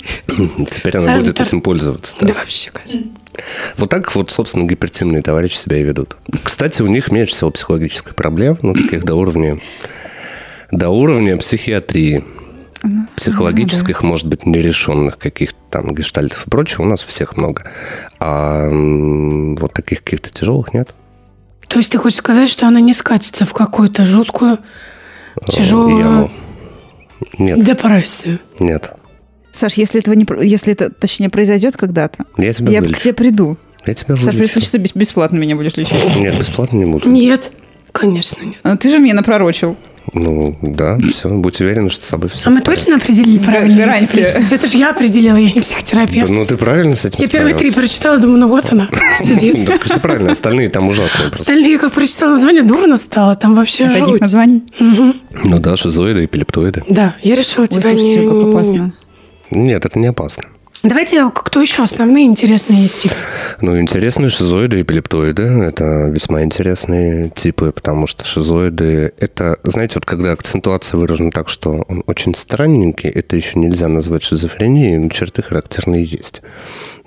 Теперь 0.70 0.98
она 0.98 1.18
будет 1.18 1.42
этим 1.42 1.62
пользоваться. 1.62 2.16
Да, 2.22 2.36
вообще, 2.36 2.70
конечно. 2.70 3.10
Вот 3.78 3.90
так 3.90 4.14
вот, 4.14 4.30
собственно, 4.30 4.68
гипертимные 4.68 5.24
товарищи 5.24 5.58
себя 5.58 5.78
и 5.78 5.84
ведут. 5.84 6.16
Кстати, 6.44 6.84
у 6.84 6.88
них 6.88 7.12
меньше 7.12 7.34
всего 7.34 7.50
психологических 7.50 8.14
проблем, 8.14 8.60
ну, 8.62 8.76
таких 8.76 9.04
до 9.04 9.16
уровня, 9.16 9.58
до 10.70 10.90
уровня 10.90 11.38
психиатрии. 11.38 12.24
ну, 12.84 13.08
психологических, 13.16 14.04
ну, 14.04 14.10
да. 14.10 14.12
может 14.12 14.28
быть, 14.28 14.46
нерешенных 14.46 15.18
каких-то 15.18 15.58
там 15.76 15.94
гештальтов 15.94 16.48
и 16.48 16.50
прочего 16.50 16.84
у 16.84 16.86
нас 16.86 17.04
всех 17.04 17.36
много. 17.36 17.70
А 18.20 18.70
вот 18.70 19.74
таких 19.74 20.04
каких-то 20.04 20.30
тяжелых 20.30 20.74
нет. 20.74 20.94
То 21.68 21.80
есть 21.80 21.92
ты 21.92 21.98
хочешь 21.98 22.20
сказать, 22.20 22.50
что 22.50 22.68
она 22.68 22.80
не 22.80 22.94
скатится 22.94 23.46
в 23.46 23.54
какую-то 23.54 24.06
жуткую, 24.06 24.60
э, 25.36 25.52
тяжелую 25.52 25.98
Яму. 26.00 26.32
Нет. 27.38 27.66
депрессию? 27.66 28.40
Нет. 28.60 28.94
Саш, 29.52 29.74
если 29.74 30.00
этого 30.00 30.16
не, 30.16 30.26
если 30.46 30.74
это, 30.74 30.90
точнее, 30.90 31.30
произойдет 31.30 31.76
когда-то, 31.76 32.24
я, 32.38 32.54
тебя 32.54 32.72
я 32.72 32.82
к 32.82 32.98
тебе 33.00 33.14
приду. 33.14 33.58
Я 33.86 33.94
тебя 33.94 34.16
Саш, 34.16 34.36
если 34.36 34.60
случится, 34.60 34.78
бесплатно 34.78 35.38
меня 35.38 35.56
будешь 35.56 35.76
лечить. 35.76 36.16
Нет, 36.16 36.38
бесплатно 36.38 36.78
не 36.78 36.86
буду. 36.86 37.10
Нет, 37.10 37.52
конечно 37.92 38.44
нет. 38.46 38.58
А 38.64 38.78
ты 38.78 38.90
же 38.90 39.00
мне 39.00 39.14
напророчил. 39.14 39.76
Ну, 40.18 40.56
да, 40.62 40.98
все, 41.12 41.30
будь 41.30 41.60
уверена, 41.60 41.90
что 41.90 42.06
с 42.06 42.08
собой 42.08 42.30
все 42.30 42.44
А 42.46 42.50
мы 42.50 42.62
точно 42.62 42.96
определили 42.96 43.38
правильно? 43.38 43.78
Гарантия. 43.78 44.42
Это 44.50 44.66
же 44.66 44.78
я 44.78 44.92
определила, 44.92 45.36
я 45.36 45.52
не 45.52 45.62
психотерапевт. 45.62 46.28
Да, 46.28 46.34
ну, 46.34 46.46
ты 46.46 46.56
правильно 46.56 46.96
с 46.96 47.04
этим 47.04 47.22
Я 47.22 47.28
первые 47.28 47.54
три 47.54 47.72
прочитала, 47.72 48.18
думаю, 48.18 48.40
ну 48.40 48.48
вот 48.48 48.72
она 48.72 48.88
сидит. 49.20 49.66
Да, 49.66 49.78
ты 49.78 50.00
правильно, 50.00 50.32
остальные 50.32 50.70
там 50.70 50.88
ужасные 50.88 51.28
просто. 51.30 51.44
Остальные, 51.44 51.78
как 51.80 51.92
прочитала 51.92 52.32
название, 52.32 52.64
дурно 52.64 52.96
стало, 52.96 53.36
там 53.36 53.56
вообще 53.56 53.90
жуть. 53.90 54.22
названий? 54.22 54.64
Ну 54.80 55.60
да, 55.60 55.76
шизоиды, 55.76 56.26
эпилептоиды. 56.26 56.84
Да, 56.88 57.16
я 57.22 57.36
решила 57.36 57.68
тебя 57.68 57.92
не... 57.92 58.16
как 58.18 58.54
опасно. 58.54 58.94
Нет, 59.52 59.86
это 59.86 60.00
не 60.00 60.08
опасно. 60.08 60.44
Давайте, 60.84 61.30
кто 61.34 61.62
еще 61.62 61.84
основные 61.84 62.26
интересные 62.26 62.84
есть 62.84 62.98
типы? 62.98 63.16
Ну, 63.62 63.80
интересные 63.80 64.30
шизоиды 64.30 64.80
и 64.80 64.82
эпилептоиды. 64.84 65.44
Это 65.44 66.10
весьма 66.10 66.44
интересные 66.44 67.30
типы, 67.32 67.72
потому 67.72 68.08
что 68.08 68.24
шизоиды– 68.24 69.14
это, 69.20 69.58
знаете, 69.64 69.96
вот 69.96 70.06
когда 70.06 70.32
акцентуация 70.32 70.98
выражена 70.98 71.32
так, 71.32 71.50
что 71.50 71.86
он 71.88 72.04
очень 72.06 72.36
странненький, 72.36 73.10
это 73.10 73.36
еще 73.36 73.58
нельзя 73.58 73.88
назвать 73.88 74.24
шизофренией, 74.24 74.98
но 74.98 75.10
черты 75.10 75.42
характерные 75.42 76.04
есть. 76.04 76.42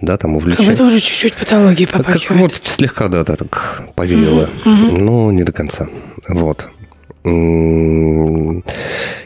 Да, 0.01 0.17
там 0.17 0.37
увлечение. 0.37 0.69
Как 0.69 0.77
бы 0.77 0.91
тоже 0.91 1.01
чуть-чуть 1.01 1.35
патологии 1.35 1.87
попахивает. 1.87 2.53
Как, 2.53 2.61
вот 2.61 2.67
слегка, 2.67 3.09
да, 3.09 3.25
да, 3.25 3.37
так 3.37 3.89
повеяло, 3.95 4.51
угу, 4.65 4.71
угу. 4.71 4.99
но 4.99 5.33
не 5.33 5.45
до 5.45 5.53
конца. 5.53 5.89
Вот 6.29 6.69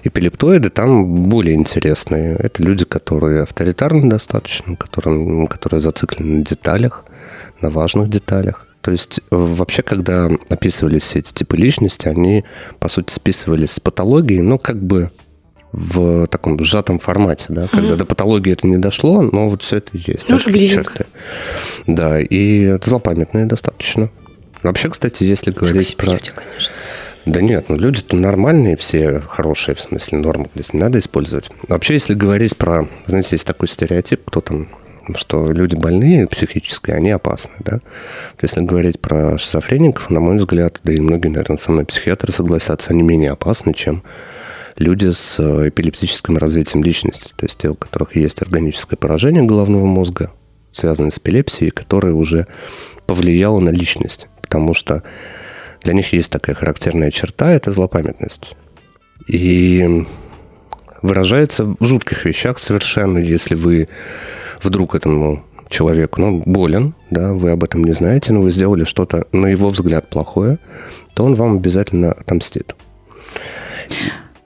эпилептоиды 0.05 0.71
там 0.71 1.25
более 1.25 1.55
интересные. 1.55 2.37
Это 2.37 2.63
люди, 2.63 2.85
которые 2.85 3.43
авторитарны 3.43 4.09
достаточно, 4.09 4.77
которые, 4.77 5.47
которые 5.47 5.81
зациклены 5.81 6.39
на 6.39 6.45
деталях, 6.45 7.05
на 7.61 7.71
важных 7.71 8.09
деталях. 8.09 8.67
То 8.81 8.91
есть 8.91 9.21
вообще, 9.31 9.83
когда 9.83 10.29
описывались 10.49 11.03
все 11.03 11.21
эти 11.21 11.33
типы 11.33 11.57
личности, 11.57 12.09
они, 12.09 12.45
по 12.81 12.89
сути, 12.89 13.13
списывались 13.13 13.73
с 13.73 13.81
патологией, 13.81 14.41
но 14.43 14.59
как 14.59 14.83
бы 14.83 15.13
в 15.71 16.27
таком 16.27 16.63
сжатом 16.63 16.99
формате, 16.99 17.47
да, 17.49 17.69
когда 17.69 17.95
mm-hmm. 17.95 17.97
до 17.97 18.05
патологии 18.05 18.53
это 18.53 18.67
не 18.67 18.77
дошло, 18.77 19.23
но 19.23 19.49
вот 19.49 19.63
все 19.63 19.79
это 19.79 19.91
есть. 19.95 20.29
Ну, 20.29 20.39
черты. 20.39 21.07
Да, 21.87 22.21
и 22.21 22.63
это 22.65 22.89
злопамятные 22.89 23.47
достаточно. 23.47 24.11
Вообще, 24.63 24.91
кстати, 24.91 25.25
если 25.25 25.51
говорить 25.51 25.97
про... 25.97 26.13
Люди, 26.13 26.31
конечно. 26.35 26.73
Да 27.25 27.41
нет, 27.41 27.67
ну 27.69 27.77
люди-то 27.77 28.17
нормальные 28.17 28.77
все, 28.77 29.21
хорошие, 29.21 29.75
в 29.75 29.81
смысле 29.81 30.19
нормы, 30.19 30.49
здесь 30.55 30.73
не 30.73 30.81
надо 30.81 30.99
использовать. 30.99 31.51
Вообще, 31.69 31.95
если 31.95 32.15
говорить 32.15 32.57
про, 32.57 32.89
знаете, 33.07 33.31
есть 33.33 33.47
такой 33.47 33.69
стереотип, 33.69 34.23
кто 34.25 34.41
там 34.41 34.69
что 35.17 35.51
люди 35.51 35.75
больные 35.75 36.29
психически, 36.29 36.91
они 36.91 37.11
опасны, 37.11 37.53
да. 37.59 37.81
Если 38.41 38.61
говорить 38.61 39.01
про 39.01 39.37
шизофреников, 39.37 40.11
на 40.11 40.21
мой 40.21 40.37
взгляд, 40.37 40.81
да 40.85 40.93
и 40.93 41.01
многие, 41.01 41.29
наверное, 41.29 41.57
со 41.57 41.73
мной 41.73 41.85
психиатры 41.85 42.33
согласятся, 42.33 42.91
они 42.91 43.03
менее 43.03 43.33
опасны, 43.33 43.75
чем 43.75 44.05
люди 44.79 45.11
с 45.11 45.39
э, 45.39 45.69
эпилептическим 45.69 46.37
развитием 46.39 46.85
личности, 46.85 47.33
то 47.37 47.45
есть 47.45 47.59
те, 47.59 47.69
у 47.69 47.75
которых 47.75 48.17
есть 48.17 48.43
органическое 48.43 48.97
поражение 48.97 49.43
головного 49.43 49.87
мозга, 49.87 50.33
связанное 50.73 51.11
с 51.11 51.19
эпилепсией, 51.19 51.71
которое 51.71 52.15
уже 52.15 52.47
повлияло 53.07 53.61
на 53.61 53.71
личность, 53.71 54.29
потому 54.41 54.73
что 54.73 55.03
для 55.85 55.93
них 55.93 56.13
есть 56.13 56.31
такая 56.31 56.55
характерная 56.57 57.11
черта– 57.11 57.53
это 57.53 57.73
злопамятность. 57.73 58.57
И 59.27 60.07
выражается 61.03 61.65
в 61.65 61.85
жутких 61.85 62.25
вещах 62.25 62.59
совершенно, 62.59 63.19
если 63.19 63.55
вы 63.55 63.89
вдруг 64.63 64.95
этому 64.95 65.45
человеку, 65.69 66.21
ну, 66.21 66.43
болен, 66.45 66.95
да, 67.11 67.33
вы 67.33 67.51
об 67.51 67.65
этом 67.65 67.83
не 67.85 67.93
знаете, 67.93 68.33
но 68.33 68.41
вы 68.41 68.51
сделали 68.51 68.85
что-то, 68.85 69.27
на 69.33 69.47
его 69.47 69.71
взгляд, 69.71 70.09
плохое, 70.11 70.59
то 71.15 71.25
он 71.25 71.35
вам 71.35 71.57
обязательно 71.57 72.13
отомстит. 72.13 72.75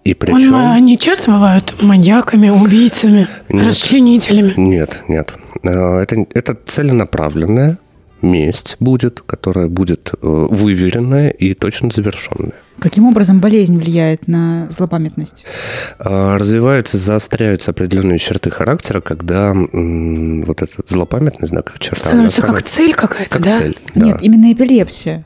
И 0.05 0.15
причем... 0.15 0.55
Он, 0.55 0.55
они 0.55 0.97
часто 0.97 1.33
бывают 1.33 1.75
маньяками, 1.83 2.49
убийцами, 2.49 3.29
нет, 3.49 3.67
расчленителями? 3.67 4.55
Нет, 4.57 5.03
нет. 5.09 5.35
А, 5.65 6.01
это, 6.01 6.25
это 6.33 6.57
целенаправленное 6.65 7.79
месть 8.23 8.77
будет, 8.81 9.21
которая 9.21 9.69
будет 9.69 10.13
э, 10.13 10.17
выверенная 10.21 11.29
и 11.29 11.55
точно 11.55 11.91
завершенная. 11.93 12.55
Каким 12.79 13.07
образом 13.07 13.41
болезнь 13.41 13.79
влияет 13.79 14.29
на 14.29 14.69
злопамятность? 14.71 15.45
А, 15.99 16.37
развиваются, 16.37 16.99
заостряются 16.99 17.71
определенные 17.71 18.19
черты 18.19 18.51
характера, 18.51 19.01
когда 19.01 19.55
вот 19.55 20.63
эта 20.63 20.83
злопамятность, 20.87 21.55
да, 21.55 21.63
как 21.63 21.79
черта... 21.79 22.09
Становится 22.09 22.43
как 22.43 22.63
цель 22.63 22.93
какая-то, 22.95 23.31
как 23.31 23.43
да? 23.43 23.59
цель, 23.59 23.79
да? 23.95 24.05
Нет, 24.07 24.19
именно 24.21 24.53
эпилепсия. 24.53 25.25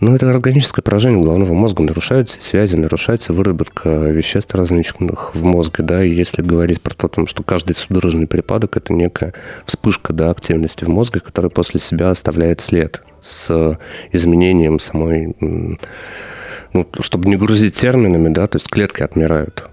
Ну, 0.00 0.14
это 0.14 0.30
органическое 0.30 0.82
поражение 0.82 1.20
головного 1.20 1.54
мозга, 1.54 1.82
нарушаются 1.82 2.40
связи, 2.40 2.76
нарушается 2.76 3.32
выработка 3.32 3.88
веществ 3.88 4.54
различных 4.54 5.34
в 5.34 5.44
мозге, 5.44 5.82
да, 5.82 6.04
и 6.04 6.10
если 6.10 6.40
говорить 6.40 6.80
про 6.80 6.94
то, 6.94 7.26
что 7.26 7.42
каждый 7.42 7.74
судорожный 7.74 8.28
припадок– 8.28 8.76
это 8.78 8.92
некая 8.92 9.34
вспышка, 9.66 10.12
да, 10.12 10.30
активности 10.30 10.84
в 10.84 10.88
мозге, 10.88 11.18
которая 11.18 11.50
после 11.50 11.80
себя 11.80 12.10
оставляет 12.10 12.60
след 12.60 13.02
с 13.20 13.76
изменением 14.12 14.78
самой, 14.78 15.34
ну, 15.40 16.86
чтобы 17.00 17.28
не 17.28 17.36
грузить 17.36 17.74
терминами, 17.74 18.32
да, 18.32 18.46
то 18.46 18.56
есть 18.56 18.68
клетки 18.68 19.02
отмирают. 19.02 19.68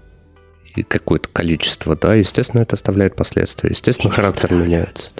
И 0.74 0.82
какое-то 0.82 1.28
количество, 1.32 1.94
да, 1.94 2.14
естественно, 2.14 2.62
это 2.62 2.74
оставляет 2.74 3.14
последствия. 3.14 3.70
Естественно, 3.70 4.10
характер 4.10 4.52
меняется. 4.52 5.12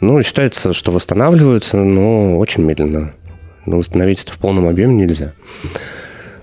Ну, 0.00 0.22
считается, 0.22 0.72
что 0.72 0.92
восстанавливаются, 0.92 1.76
но 1.78 2.38
очень 2.38 2.62
медленно 2.64 3.14
но 3.66 3.78
восстановить 3.78 4.22
это 4.24 4.32
в 4.32 4.38
полном 4.38 4.66
объеме 4.66 4.94
нельзя. 4.94 5.32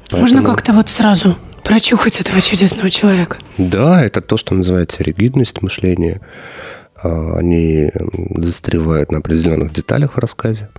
Поэтому... 0.09 0.21
Можно 0.21 0.43
как-то 0.43 0.73
вот 0.73 0.89
сразу 0.89 1.37
прочухать 1.63 2.21
этого 2.21 2.41
чудесного 2.41 2.89
человека. 2.89 3.37
Да, 3.57 4.03
это 4.03 4.21
то, 4.21 4.37
что 4.37 4.55
называется 4.55 5.03
ригидность 5.03 5.61
мышления. 5.61 6.21
А, 7.03 7.37
они 7.37 7.91
застревают 8.37 9.11
на 9.11 9.19
определенных 9.19 9.73
деталях 9.73 10.13
в 10.13 10.17
рассказе. 10.17 10.69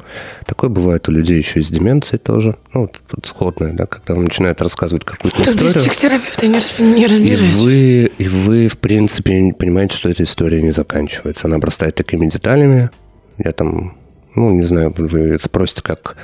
Такое 0.46 0.70
бывает 0.70 1.06
у 1.08 1.12
людей 1.12 1.36
еще 1.36 1.60
и 1.60 1.62
с 1.62 1.68
деменцией 1.68 2.18
тоже. 2.18 2.56
Ну, 2.72 2.90
вот 3.12 3.26
сходное, 3.26 3.72
да, 3.72 3.84
когда 3.84 4.14
он 4.14 4.24
начинает 4.24 4.62
рассказывать 4.62 5.04
какую-то 5.04 5.36
Тут 5.36 5.46
историю. 5.46 5.74
без 5.74 5.82
психотерапевта 5.82 6.46
не, 6.46 6.94
не 6.94 7.06
разберусь. 7.06 7.58
И 7.58 7.62
вы, 7.62 8.04
и 8.18 8.28
вы, 8.28 8.68
в 8.68 8.78
принципе, 8.78 9.52
понимаете, 9.56 9.94
что 9.94 10.08
эта 10.08 10.24
история 10.24 10.62
не 10.62 10.72
заканчивается. 10.72 11.46
Она 11.46 11.56
обрастает 11.56 11.96
такими 11.96 12.26
деталями. 12.26 12.90
Я 13.36 13.52
там 13.52 13.97
ну, 14.38 14.50
не 14.50 14.62
знаю, 14.62 14.94
вы 14.96 15.36
спросите, 15.40 15.82
как, 15.82 16.16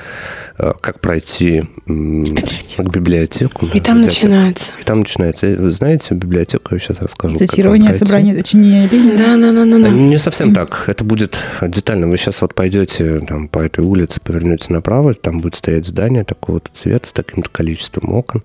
э, 0.59 0.73
как 0.81 1.01
пройти 1.01 1.65
библиотеку. 1.87 2.83
к 2.85 2.93
библиотеку. 2.93 3.67
И 3.75 3.81
там 3.81 4.03
начинается. 4.03 4.73
И 4.81 4.85
там 4.85 5.01
начинается. 5.01 5.47
Вы 5.47 5.71
знаете 5.73 6.15
библиотеку, 6.15 6.75
я 6.75 6.81
сейчас 6.81 7.01
расскажу. 7.01 7.39
Цитирование 7.39 7.93
собрания 7.95 8.37
сочинения 8.37 8.89
Ленина? 8.89 9.19
Да, 9.19 9.37
да, 9.37 9.53
да, 9.53 9.65
да, 9.65 9.79
да. 9.79 9.89
Не 9.91 10.19
совсем 10.19 10.55
так. 10.55 10.85
Это 10.87 11.05
будет 11.05 11.39
детально. 11.61 12.09
Вы 12.09 12.17
сейчас 12.17 12.41
вот 12.41 12.55
пойдете 12.55 13.21
там, 13.21 13.49
по 13.49 13.59
этой 13.59 13.85
улице, 13.85 14.21
повернете 14.21 14.73
направо, 14.73 15.15
там 15.15 15.41
будет 15.41 15.57
стоять 15.57 15.87
здание 15.87 16.25
такого-то 16.25 16.71
цвета 16.73 17.09
с 17.09 17.13
таким-то 17.13 17.51
количеством 17.51 18.13
окон. 18.13 18.43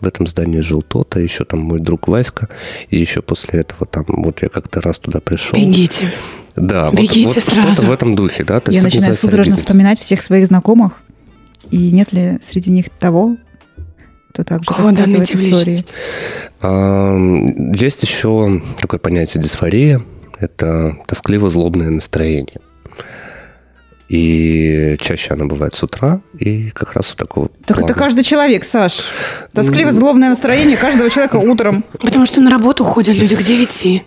В 0.00 0.06
этом 0.06 0.26
здании 0.26 0.60
жил 0.60 0.82
тот, 0.82 1.16
а 1.16 1.20
еще 1.20 1.44
там 1.44 1.60
мой 1.60 1.80
друг 1.80 2.08
Васька. 2.08 2.48
И 2.88 2.98
еще 2.98 3.22
после 3.22 3.60
этого 3.60 3.86
там, 3.86 4.04
вот 4.08 4.42
я 4.42 4.48
как-то 4.48 4.80
раз 4.80 4.98
туда 4.98 5.20
пришел. 5.20 5.58
Бегите. 5.58 6.12
Да, 6.56 6.90
Бегите 6.90 7.24
вот, 7.26 7.34
вот 7.34 7.44
сразу. 7.44 7.72
что-то 7.72 7.88
в 7.88 7.92
этом 7.92 8.14
духе, 8.14 8.44
да? 8.44 8.60
То 8.60 8.70
Я 8.70 8.82
начинаю 8.82 9.14
судорожно 9.14 9.56
вспоминать 9.56 9.98
всех 10.00 10.20
своих 10.22 10.46
знакомых, 10.46 10.92
и 11.70 11.90
нет 11.90 12.12
ли 12.12 12.38
среди 12.42 12.70
них 12.70 12.90
того, 12.90 13.36
кто 14.30 14.44
также 14.44 14.66
Кого 14.66 14.90
рассказывает 14.90 15.30
истории? 15.30 15.78
Есть 17.76 18.02
еще 18.02 18.62
такое 18.80 18.98
понятие 19.00 19.42
дисфория. 19.42 20.02
Это 20.38 20.96
тоскливо-злобное 21.06 21.90
настроение. 21.90 22.58
И 24.08 24.96
чаще 25.00 25.32
она 25.32 25.46
бывает 25.46 25.74
с 25.74 25.82
утра, 25.82 26.20
и 26.38 26.68
как 26.70 26.92
раз 26.92 27.12
у 27.12 27.16
такого 27.16 27.48
Так 27.64 27.78
плана. 27.78 27.90
это 27.90 27.98
каждый 27.98 28.24
человек, 28.24 28.64
Саш. 28.64 29.00
Тоскливо-злобное 29.54 30.28
настроение 30.28 30.76
каждого 30.76 31.08
человека 31.08 31.36
утром. 31.36 31.82
Потому 31.98 32.26
что 32.26 32.42
на 32.42 32.50
работу 32.50 32.84
ходят 32.84 33.16
люди 33.16 33.34
к 33.36 33.42
девяти. 33.42 34.02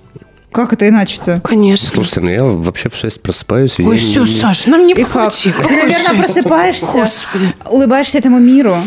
Как 0.55 0.71
это 0.71 0.87
иначе-то? 0.87 1.41
Конечно. 1.43 1.89
Слушайте, 1.89 2.21
ну 2.21 2.29
я 2.29 2.45
вообще 2.45 2.87
в 2.87 2.95
6 2.95 3.21
просыпаюсь. 3.21 3.77
Ой, 3.77 3.97
все, 3.97 4.23
не... 4.23 4.39
Саша, 4.39 4.69
нам 4.69 4.87
не 4.87 4.95
по 4.95 5.29
Ты, 5.29 5.75
наверное, 5.75 6.23
просыпаешься, 6.23 6.93
Господи. 6.93 7.53
улыбаешься 7.69 8.19
этому 8.19 8.39
миру. 8.39 8.77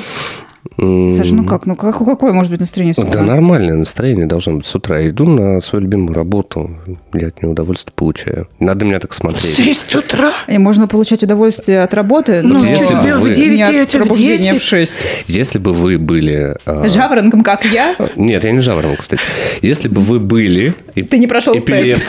Саша, 0.78 1.34
ну 1.34 1.44
как? 1.44 1.66
Ну 1.66 1.74
как, 1.74 1.98
какое 1.98 2.32
может 2.32 2.52
быть 2.52 2.60
настроение 2.60 2.94
с 2.94 2.98
утра? 2.98 3.12
Да 3.12 3.22
нормальное 3.22 3.74
настроение 3.74 4.26
должно 4.26 4.54
быть 4.54 4.66
с 4.66 4.74
утра. 4.74 5.00
Я 5.00 5.08
иду 5.08 5.26
на 5.26 5.60
свою 5.60 5.84
любимую 5.84 6.14
работу, 6.14 6.70
я 7.12 7.28
от 7.28 7.42
нее 7.42 7.50
удовольствие 7.50 7.92
получаю. 7.96 8.48
Надо 8.60 8.84
меня 8.84 9.00
так 9.00 9.12
смотреть. 9.12 9.58
В 9.58 9.64
6 9.64 9.94
утра? 9.96 10.32
И 10.46 10.56
можно 10.58 10.86
получать 10.86 11.24
удовольствие 11.24 11.82
от 11.82 11.94
работы, 11.94 12.42
ну, 12.42 12.58
но 12.58 12.64
если 12.64 12.94
бы 12.94 13.18
вы... 13.18 13.30
в 13.30 13.34
9, 13.34 13.56
не 13.56 13.62
от 13.62 13.90
пробуждения 13.90 14.54
в 14.54 14.62
6. 14.62 14.94
Если 15.26 15.58
бы 15.58 15.72
вы 15.72 15.98
были... 15.98 16.54
А... 16.64 16.88
Жаворонком, 16.88 17.42
как 17.42 17.64
я? 17.64 17.96
Нет, 18.14 18.44
я 18.44 18.52
не 18.52 18.60
жаворонок, 18.60 19.00
кстати. 19.00 19.22
Если 19.62 19.88
бы 19.88 20.00
вы 20.00 20.20
были... 20.20 20.74
Ты 20.94 21.18
не 21.18 21.26
прошел 21.26 21.54
тест. 21.60 22.06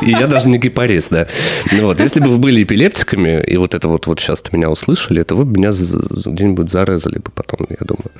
И 0.00 0.10
я 0.10 0.26
даже 0.26 0.48
не 0.48 0.58
гепарист, 0.58 1.08
да. 1.10 1.26
Ну 1.70 1.84
вот, 1.84 2.00
если 2.00 2.20
бы 2.20 2.30
вы 2.30 2.38
были 2.38 2.62
эпилептиками, 2.62 3.42
и 3.44 3.58
вот 3.58 3.74
это 3.74 3.88
вот, 3.88 4.06
вот 4.06 4.20
сейчас 4.20 4.42
меня 4.52 4.70
услышали, 4.70 5.22
то 5.22 5.34
вы 5.34 5.44
бы 5.44 5.58
меня 5.58 5.70
где-нибудь 5.70 6.70
зарезали 6.70 7.18
бы 7.18 7.30
потом, 7.34 7.57
я 7.68 7.84
думаю. 7.84 8.10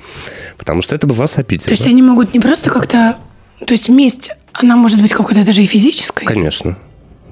Потому 0.57 0.83
что 0.83 0.95
это 0.95 1.07
бы 1.07 1.15
вас 1.15 1.39
обидело. 1.39 1.67
То 1.67 1.73
есть 1.73 1.87
они 1.87 2.03
могут 2.03 2.35
не 2.35 2.41
просто 2.41 2.71
как-то... 2.71 3.17
То 3.65 3.73
есть 3.73 3.89
месть, 3.89 4.31
она 4.53 4.77
может 4.77 5.01
быть 5.01 5.13
какой-то 5.13 5.45
даже 5.45 5.63
и 5.63 5.67
физической? 5.67 6.25
Конечно. 6.25 6.77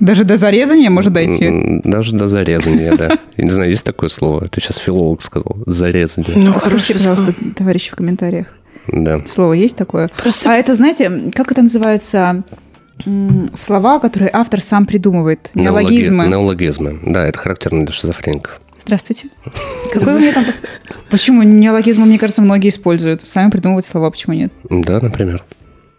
Даже 0.01 0.25
до 0.25 0.37
зарезания 0.37 0.91
может 0.91 1.13
дойти? 1.13 1.81
Даже 1.85 2.15
до 2.15 2.29
зарезания, 2.29 2.95
да. 2.97 3.19
Я 3.37 3.45
не 3.45 3.51
знаю, 3.51 3.71
есть 3.71 3.85
такое 3.85 4.09
слово? 4.09 4.45
Это 4.45 4.61
сейчас 4.61 4.77
филолог 4.77 5.23
сказал. 5.23 5.57
Зарезание. 5.67 6.37
Ну, 6.37 6.55
Скажите, 6.59 6.95
пожалуйста, 6.95 7.35
товарищи 7.57 7.91
в 7.91 7.95
комментариях. 7.95 8.47
Да. 8.89 9.23
Слово 9.27 9.55
есть 9.55 9.77
такое? 9.77 10.11
Просто... 10.17 10.51
А 10.51 10.55
это, 10.55 10.75
знаете, 10.75 11.31
как 11.35 11.51
это 11.51 11.63
называется? 11.63 12.45
Слова, 13.55 13.99
которые 13.99 14.31
автор 14.33 14.61
сам 14.61 14.87
придумывает. 14.87 15.51
Неологизмы. 15.55 16.27
Неологизмы. 16.29 17.01
Да, 17.05 17.27
это 17.27 17.39
характерно 17.39 17.85
для 17.85 17.95
шизофреников. 17.95 18.61
Здравствуйте. 18.87 19.31
Какой 19.93 20.15
у 20.15 20.19
меня 20.21 20.33
там... 20.33 20.45
Почему 21.11 21.43
неологизмы, 21.43 22.07
мне 22.07 22.21
кажется, 22.21 22.41
многие 22.41 22.69
используют? 22.69 23.27
Сами 23.27 23.51
придумывают 23.51 23.85
слова, 23.85 24.13
почему 24.13 24.37
нет? 24.37 24.53
Да, 24.71 25.01
например. 25.01 25.43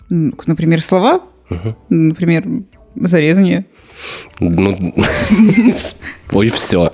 Например, 0.10 0.82
слова? 0.82 1.22
Например, 1.90 2.46
зарезание. 2.96 3.66
Ну, 4.40 4.78
ой, 6.32 6.50
все. 6.50 6.92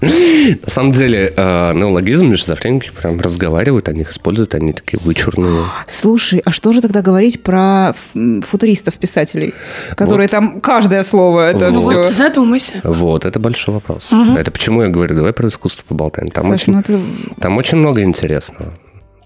На 0.00 0.68
самом 0.68 0.92
деле, 0.92 1.32
э, 1.36 1.72
неологизм 1.74 2.34
шизофреники 2.34 2.90
прям 2.90 3.20
разговаривают, 3.20 3.88
они 3.88 4.02
их 4.02 4.10
используют, 4.10 4.54
они 4.54 4.72
такие 4.72 4.98
вычурные. 5.02 5.66
Слушай, 5.86 6.42
а 6.44 6.50
что 6.50 6.72
же 6.72 6.80
тогда 6.80 7.02
говорить 7.02 7.42
про 7.42 7.94
футуристов-писателей, 8.14 9.54
которые 9.96 10.26
вот. 10.26 10.30
там 10.30 10.60
каждое 10.60 11.04
слово 11.04 11.50
это 11.50 11.70
вот. 11.70 12.06
все... 12.06 12.10
задумайся. 12.10 12.80
Вот, 12.82 13.24
это 13.24 13.38
большой 13.38 13.74
вопрос. 13.74 14.10
Это 14.36 14.50
почему 14.50 14.82
я 14.82 14.88
говорю, 14.88 15.14
давай 15.14 15.32
про 15.32 15.48
искусство 15.48 15.84
поболтаем. 15.86 16.30
Там, 16.30 16.46
Саш, 16.46 16.62
очень, 16.62 16.72
ну 16.74 17.02
там 17.40 17.56
очень 17.56 17.78
много 17.78 18.02
интересного. 18.02 18.72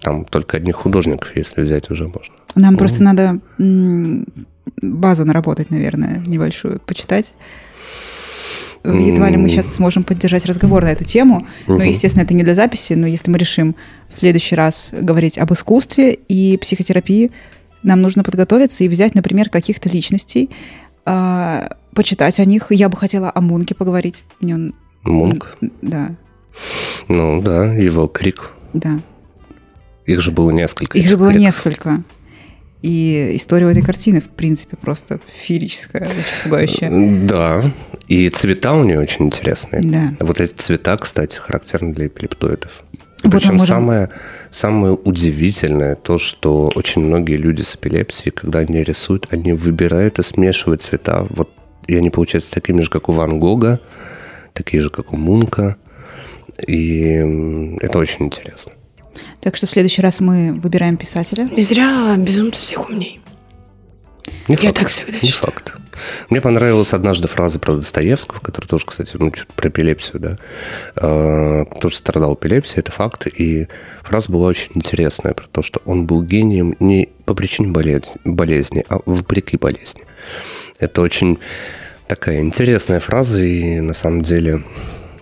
Там 0.01 0.23
только 0.25 0.57
одних 0.57 0.75
художников, 0.75 1.35
если 1.35 1.61
взять, 1.61 1.89
уже 1.89 2.07
можно. 2.07 2.35
Нам 2.53 2.77
просто 2.77 3.03
надо 3.03 3.39
базу 4.81 5.25
наработать, 5.25 5.71
наверное, 5.71 6.21
небольшую, 6.25 6.79
почитать. 6.79 7.33
Едва 8.83 9.29
ли 9.29 9.37
мы 9.37 9.49
сейчас 9.49 9.73
сможем 9.73 10.03
поддержать 10.03 10.45
разговор 10.45 10.83
на 10.83 10.91
эту 10.91 11.03
тему. 11.03 11.47
Но, 11.67 11.83
естественно, 11.83 12.23
это 12.23 12.33
не 12.33 12.43
для 12.43 12.53
записи, 12.53 12.93
но 12.93 13.07
если 13.07 13.31
мы 13.31 13.37
решим 13.37 13.75
в 14.13 14.17
следующий 14.17 14.55
раз 14.55 14.89
говорить 14.91 15.37
об 15.37 15.51
искусстве 15.53 16.13
и 16.13 16.57
психотерапии, 16.57 17.31
нам 17.81 18.01
нужно 18.01 18.23
подготовиться 18.23 18.83
и 18.83 18.87
взять, 18.87 19.15
например, 19.15 19.49
каких-то 19.49 19.89
личностей, 19.89 20.49
а, 21.05 21.77
почитать 21.93 22.39
о 22.39 22.45
них. 22.45 22.67
Я 22.71 22.89
бы 22.89 22.97
хотела 22.97 23.31
о 23.33 23.41
Мунке 23.41 23.75
поговорить. 23.75 24.23
Мунк? 25.03 25.57
Да. 25.81 26.15
Ну 27.07 27.41
да, 27.41 27.73
его 27.73 28.07
крик. 28.07 28.51
Да. 28.73 28.99
Их 30.05 30.21
же 30.21 30.31
было 30.31 30.51
несколько. 30.51 30.97
Их 30.97 31.07
же 31.07 31.17
было 31.17 31.29
криков. 31.29 31.41
несколько. 31.41 32.03
И 32.85 33.31
история 33.33 33.65
у 33.65 33.69
этой 33.69 33.81
картины, 33.81 34.21
в 34.21 34.29
принципе, 34.29 34.77
просто 34.77 35.19
феерическая, 35.35 36.03
очень 36.03 36.43
пугающая. 36.43 37.25
Да, 37.25 37.71
и 38.07 38.29
цвета 38.29 38.73
у 38.73 38.83
нее 38.83 38.99
очень 38.99 39.25
интересные. 39.25 39.81
Да. 39.81 40.13
Вот 40.19 40.39
эти 40.39 40.53
цвета, 40.53 40.95
кстати, 40.97 41.39
характерны 41.39 41.93
для 41.93 42.05
эпилептоидов. 42.05 42.83
Вот 43.23 43.31
Причем 43.31 43.53
можем... 43.53 43.65
самое, 43.65 44.09
самое 44.51 44.93
удивительное 44.93 45.95
то, 45.95 46.19
что 46.19 46.71
очень 46.75 47.01
многие 47.01 47.37
люди 47.37 47.63
с 47.63 47.73
эпилепсией, 47.73 48.31
когда 48.31 48.59
они 48.59 48.83
рисуют, 48.83 49.29
они 49.31 49.53
выбирают 49.53 50.19
и 50.19 50.21
смешивают 50.21 50.83
цвета. 50.83 51.25
Вот 51.31 51.49
и 51.87 51.95
они 51.95 52.11
получаются 52.11 52.51
такими 52.51 52.81
же, 52.81 52.91
как 52.91 53.09
у 53.09 53.13
Ван 53.13 53.39
Гога, 53.39 53.79
такие 54.53 54.83
же, 54.83 54.91
как 54.91 55.11
у 55.11 55.17
Мунка. 55.17 55.77
И 56.67 57.77
это 57.81 57.97
очень 57.97 58.27
интересно. 58.27 58.73
Так 59.41 59.55
что 59.55 59.67
в 59.67 59.71
следующий 59.71 60.01
раз 60.01 60.19
мы 60.19 60.53
выбираем 60.53 60.97
писателя. 60.97 61.45
Не 61.45 61.61
зря 61.61 62.15
безумцы 62.17 62.61
всех 62.61 62.89
умней. 62.89 63.21
Не 64.47 64.55
Я 64.55 64.69
факт. 64.69 64.75
так 64.75 64.87
всегда 64.89 65.13
Не 65.21 65.27
считаю. 65.27 65.53
факт. 65.53 65.77
Мне 66.29 66.41
понравилась 66.41 66.93
однажды 66.93 67.27
фраза 67.27 67.57
про 67.59 67.75
Достоевского, 67.75 68.39
который 68.39 68.65
тоже, 68.67 68.85
кстати, 68.85 69.11
ну, 69.13 69.31
что-то 69.33 69.53
про 69.53 69.69
эпилепсию, 69.69 70.19
да, 70.19 70.37
э, 70.97 71.65
тоже 71.79 71.95
страдал 71.95 72.33
эпилепсией, 72.33 72.79
это 72.81 72.91
факт, 72.91 73.27
и 73.27 73.67
фраза 74.03 74.31
была 74.31 74.47
очень 74.47 74.71
интересная 74.75 75.33
про 75.33 75.47
то, 75.47 75.61
что 75.63 75.81
он 75.85 76.05
был 76.05 76.21
гением 76.21 76.75
не 76.79 77.09
по 77.25 77.33
причине 77.33 77.69
болезни, 77.69 78.11
болезни 78.25 78.85
а 78.89 78.99
вопреки 79.05 79.57
болезни. 79.57 80.01
Это 80.79 81.01
очень 81.01 81.39
такая 82.07 82.41
интересная 82.41 82.99
фраза, 82.99 83.39
и 83.41 83.79
на 83.79 83.93
самом 83.93 84.21
деле, 84.21 84.63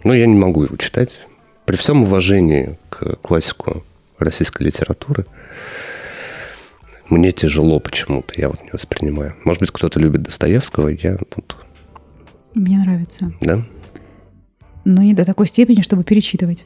ну, 0.04 0.14
я 0.14 0.26
не 0.26 0.36
могу 0.36 0.64
его 0.64 0.76
читать. 0.78 1.20
При 1.66 1.76
всем 1.78 2.04
уважении 2.04 2.78
к 2.90 3.16
классику 3.22 3.84
российской 4.18 4.64
литературы, 4.64 5.26
мне 7.10 7.32
тяжело 7.32 7.80
почему-то, 7.80 8.34
я 8.40 8.50
вот 8.50 8.62
не 8.64 8.72
воспринимаю. 8.72 9.36
Может 9.46 9.62
быть, 9.62 9.72
кто-то 9.72 10.00
любит 10.00 10.24
Достоевского, 10.24 10.90
я 10.90 11.18
тут... 11.18 11.56
Мне 12.54 12.78
нравится. 12.78 13.32
Да? 13.42 13.64
Но 14.86 15.02
не 15.02 15.14
до 15.14 15.26
такой 15.26 15.48
степени, 15.48 15.82
чтобы 15.82 16.04
перечитывать. 16.04 16.66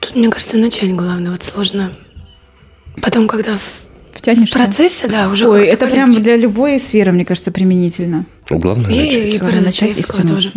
Тут, 0.00 0.16
мне 0.16 0.28
кажется, 0.28 0.58
начать 0.58 0.94
главное. 0.94 1.30
Вот 1.30 1.42
сложно. 1.42 1.92
Потом, 3.00 3.28
когда 3.28 3.58
Втянешься. 4.12 4.54
в 4.54 4.58
процессе, 4.58 5.08
да, 5.08 5.28
уже 5.28 5.48
Ой, 5.48 5.66
это 5.66 5.86
полегче. 5.86 5.94
прям 5.94 6.22
для 6.22 6.36
любой 6.36 6.80
сферы, 6.80 7.12
мне 7.12 7.24
кажется, 7.24 7.52
применительно. 7.52 8.26
Главное 8.50 8.90
и, 8.90 9.04
начать. 9.04 9.34
И, 9.34 9.38
про 9.38 9.60
Достоевского 9.60 10.26
тоже. 10.26 10.52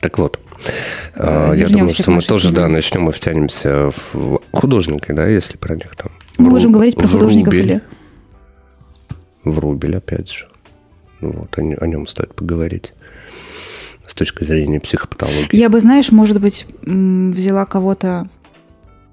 Так 0.00 0.18
вот, 0.18 0.38
Вернемся 1.14 1.56
я 1.56 1.68
думаю, 1.68 1.90
что 1.90 2.10
мы 2.10 2.22
тоже, 2.22 2.52
да, 2.52 2.68
начнем 2.68 3.08
и 3.08 3.12
втянемся 3.12 3.90
в 4.12 4.40
художники, 4.52 5.12
да, 5.12 5.26
если 5.26 5.56
про 5.56 5.74
них 5.74 5.94
там. 5.96 6.10
Мы 6.38 6.46
в 6.46 6.48
можем 6.48 6.72
говорить 6.72 6.96
про 6.96 7.06
художников 7.06 7.52
Рубель, 7.52 7.66
или... 7.66 7.82
В 9.44 9.58
Рубель, 9.58 9.96
опять 9.96 10.30
же. 10.30 10.46
Вот, 11.20 11.56
о, 11.58 11.60
о 11.60 11.86
нем 11.86 12.06
стоит 12.06 12.34
поговорить 12.34 12.94
с 14.06 14.14
точки 14.14 14.42
зрения 14.42 14.80
психопатологии. 14.80 15.54
Я 15.54 15.68
бы, 15.68 15.80
знаешь, 15.80 16.10
может 16.10 16.40
быть, 16.40 16.66
взяла 16.82 17.66
кого-то 17.66 18.28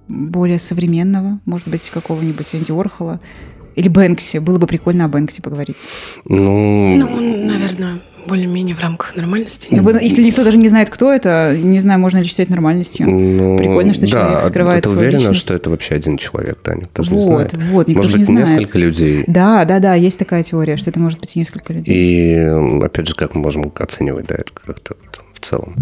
более 0.07 0.57
современного, 0.57 1.39
может 1.45 1.67
быть, 1.67 1.89
какого-нибудь 1.89 2.47
Энди 2.53 2.71
Орхола 2.71 3.19
или 3.75 3.89
Бэнкси. 3.89 4.37
Было 4.37 4.57
бы 4.57 4.67
прикольно 4.67 5.05
о 5.05 5.07
Бэнкси 5.09 5.41
поговорить. 5.41 5.77
Ну, 6.25 6.95
ну 6.95 7.45
наверное, 7.45 7.99
более-менее 8.27 8.75
в 8.75 8.79
рамках 8.79 9.15
нормальности. 9.15 9.67
Ну, 9.71 9.99
если 9.99 10.23
никто 10.23 10.43
даже 10.43 10.57
не 10.57 10.69
знает, 10.69 10.89
кто 10.89 11.11
это, 11.11 11.57
не 11.57 11.79
знаю, 11.79 11.99
можно 11.99 12.19
ли 12.19 12.25
считать 12.25 12.49
нормальностью. 12.49 13.09
Ну, 13.09 13.57
Прикольно, 13.57 13.93
что 13.93 14.03
да, 14.03 14.07
человек 14.07 14.43
скрывает 14.43 14.83
ты 14.83 14.89
уверена, 14.89 15.19
личность. 15.19 15.39
что 15.39 15.53
это 15.53 15.69
вообще 15.69 15.95
один 15.95 16.17
человек, 16.17 16.59
да? 16.63 16.75
Никто 16.75 17.03
же 17.03 17.11
вот, 17.11 17.17
не 17.17 17.23
знает. 17.23 17.53
Вот, 17.71 17.87
никто 17.87 17.99
может 17.99 18.11
же 18.11 18.17
быть, 18.17 18.29
не 18.29 18.35
знает. 18.35 18.59
несколько 18.59 18.77
людей. 18.77 19.23
Да, 19.27 19.65
да, 19.65 19.79
да, 19.79 19.95
есть 19.95 20.19
такая 20.19 20.43
теория, 20.43 20.77
что 20.77 20.89
это 20.89 20.99
может 20.99 21.19
быть 21.19 21.35
несколько 21.35 21.73
людей. 21.73 21.95
И, 21.95 22.83
опять 22.83 23.07
же, 23.07 23.15
как 23.15 23.35
мы 23.35 23.41
можем 23.41 23.71
оценивать, 23.75 24.27
да, 24.27 24.35
это 24.35 24.51
как-то 24.65 24.95
в 25.33 25.39
целом. 25.39 25.75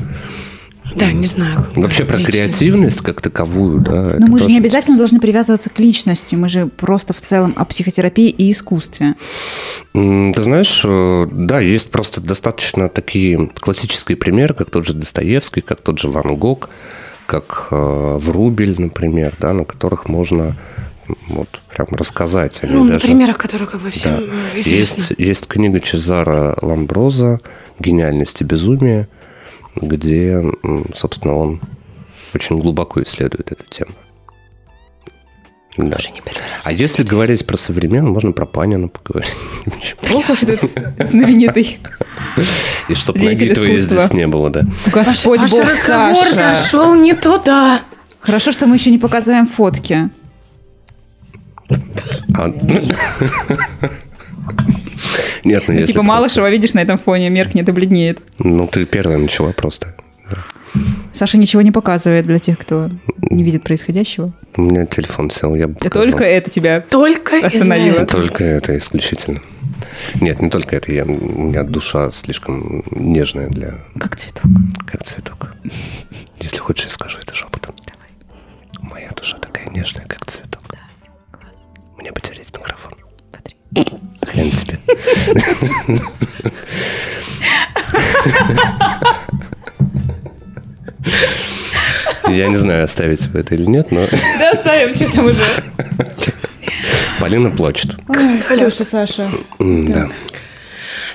Да, 0.93 1.11
не 1.11 1.25
знаю. 1.25 1.63
Как 1.63 1.77
Вообще 1.77 2.05
про 2.05 2.19
креативность 2.19 3.01
как 3.01 3.21
таковую, 3.21 3.79
да. 3.79 4.15
Но 4.19 4.27
мы 4.27 4.39
же 4.39 4.45
не 4.45 4.57
обязательно 4.57 4.97
должны 4.97 5.19
привязываться 5.19 5.69
к 5.69 5.79
личности, 5.79 6.35
мы 6.35 6.47
же 6.47 6.67
просто 6.67 7.13
в 7.13 7.21
целом 7.21 7.53
о 7.55 7.65
психотерапии 7.65 8.29
и 8.29 8.51
искусстве. 8.51 9.15
Ты 9.93 10.41
знаешь, 10.41 10.81
э, 10.85 11.27
да, 11.31 11.59
есть 11.59 11.89
просто 11.89 12.21
достаточно 12.21 12.89
такие 12.89 13.49
классические 13.59 14.17
примеры, 14.17 14.53
как 14.53 14.69
тот 14.69 14.85
же 14.85 14.93
Достоевский, 14.93 15.61
как 15.61 15.81
тот 15.81 15.99
же 15.99 16.09
Ван 16.09 16.35
Гог, 16.35 16.69
как 17.25 17.67
э, 17.71 18.17
Врубель, 18.19 18.79
например, 18.79 19.33
да, 19.39 19.53
на 19.53 19.65
которых 19.65 20.07
можно 20.07 20.55
вот 21.27 21.61
прям 21.73 21.87
рассказать. 21.91 22.59
Они 22.63 22.73
ну, 22.73 22.87
даже... 22.87 22.93
на 22.93 22.99
примерах, 22.99 23.37
которые 23.37 23.67
как 23.67 23.81
бы 23.81 23.89
всем 23.89 24.17
да. 24.17 24.21
Э, 24.53 24.59
известны. 24.59 25.01
Есть, 25.01 25.13
есть 25.17 25.47
книга 25.47 25.79
Чезара 25.79 26.57
Ламброза 26.61 27.39
«Гениальность 27.79 28.41
и 28.41 28.43
безумие», 28.43 29.07
где, 29.75 30.41
собственно, 30.93 31.35
он 31.35 31.61
очень 32.33 32.59
глубоко 32.59 33.01
исследует 33.03 33.51
эту 33.51 33.63
тему. 33.69 33.91
Да. 35.77 35.97
А 36.63 36.71
если 36.71 37.03
говорить 37.03 37.45
про 37.45 37.57
современную, 37.57 38.13
можно 38.13 38.31
про 38.31 38.45
Панина 38.45 38.87
поговорить. 38.87 39.33
Ох, 40.13 40.29
этот 40.41 40.71
знаменитый. 41.09 41.79
И 42.87 42.93
чтобы 42.93 43.19
ноги 43.19 43.53
твоей 43.53 43.77
здесь 43.77 44.11
не 44.13 44.25
было, 44.25 44.49
да. 44.49 44.61
Господь 44.85 45.41
Ваш, 45.41 45.51
Бог, 45.51 45.69
разговор 45.69 46.25
Саша. 46.31 46.55
зашел 46.55 46.95
не 46.95 47.13
туда. 47.13 47.81
Хорошо, 48.21 48.53
что 48.53 48.67
мы 48.67 48.77
еще 48.77 48.89
не 48.89 48.99
показываем 48.99 49.47
фотки. 49.47 50.09
А... 52.37 52.51
Нет, 55.43 55.63
ну, 55.67 55.73
ну 55.75 55.85
Типа 55.85 56.01
Малышева, 56.03 56.49
видишь, 56.49 56.73
на 56.73 56.79
этом 56.79 56.97
фоне 56.97 57.29
меркнет 57.29 57.69
и 57.69 57.71
бледнеет. 57.71 58.19
Ну, 58.39 58.67
ты 58.67 58.85
первая 58.85 59.17
начала 59.17 59.51
просто. 59.51 59.95
Саша 61.13 61.37
ничего 61.37 61.61
не 61.61 61.71
показывает 61.71 62.25
для 62.25 62.39
тех, 62.39 62.59
кто 62.59 62.89
не 63.21 63.43
видит 63.43 63.63
происходящего. 63.63 64.33
У 64.57 64.61
меня 64.63 64.85
телефон 64.85 65.29
сел, 65.29 65.55
я 65.55 65.67
бы 65.67 65.77
И 65.81 65.89
только 65.89 66.25
это 66.25 66.49
тебя 66.49 66.81
только 66.81 67.45
остановило. 67.45 68.05
Только 68.05 68.43
это 68.43 68.77
исключительно. 68.77 69.41
Нет, 70.15 70.41
не 70.41 70.49
только 70.49 70.75
это. 70.75 70.91
Я, 70.91 71.05
у 71.05 71.07
меня 71.07 71.63
душа 71.63 72.11
слишком 72.11 72.83
нежная 72.91 73.47
для... 73.47 73.75
Как 73.97 74.17
цветок. 74.17 74.51
Как 74.91 75.03
цветок. 75.03 75.51
Если 76.41 76.57
хочешь, 76.57 76.85
я 76.85 76.91
скажу 76.91 77.17
это 77.21 77.33
шепотом. 77.33 77.75
Давай. 77.85 78.91
Моя 78.91 79.09
душа 79.15 79.37
такая 79.37 79.69
нежная, 79.69 80.05
как 80.07 80.25
цветок. 80.25 80.61
Да, 80.69 80.79
класс. 81.31 81.67
Мне 81.97 82.11
потерять 82.11 82.51
микрофон. 82.53 82.93
Смотри. 83.31 83.99
Хрен 84.35 84.51
тебе. 84.51 84.79
Я 92.27 92.47
не 92.49 92.57
знаю, 92.57 92.83
оставить 92.83 93.21
это 93.33 93.55
или 93.55 93.65
нет, 93.65 93.91
но... 93.91 94.05
Да, 94.39 94.51
оставим, 94.51 94.93
что 94.95 95.11
там 95.11 95.27
уже. 95.27 95.45
Полина 97.19 97.51
плачет. 97.51 97.95
Саша, 98.47 98.83
Саша. 98.83 99.31
Да. 99.59 100.09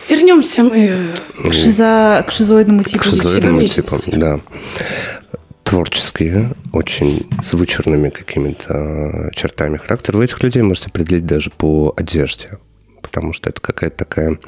Вернемся 0.08 0.62
мы 0.62 1.08
к, 1.36 1.52
шизо... 1.52 2.24
к 2.26 2.32
шизоидному 2.32 2.84
типу. 2.84 3.00
К 3.00 3.04
шизоидному 3.04 3.66
типу, 3.66 3.96
да. 4.06 4.40
Творческие, 5.62 6.52
очень 6.72 7.28
с 7.42 7.52
вычурными 7.52 8.08
какими-то 8.08 9.30
чертами 9.34 9.76
характера. 9.76 10.16
Вы 10.16 10.24
этих 10.24 10.42
людей 10.42 10.62
можете 10.62 10.88
определить 10.88 11.26
даже 11.26 11.50
по 11.50 11.92
одежде, 11.96 12.58
потому 13.00 13.32
что 13.32 13.50
это 13.50 13.60
какая-то 13.60 13.96
такая 13.96 14.38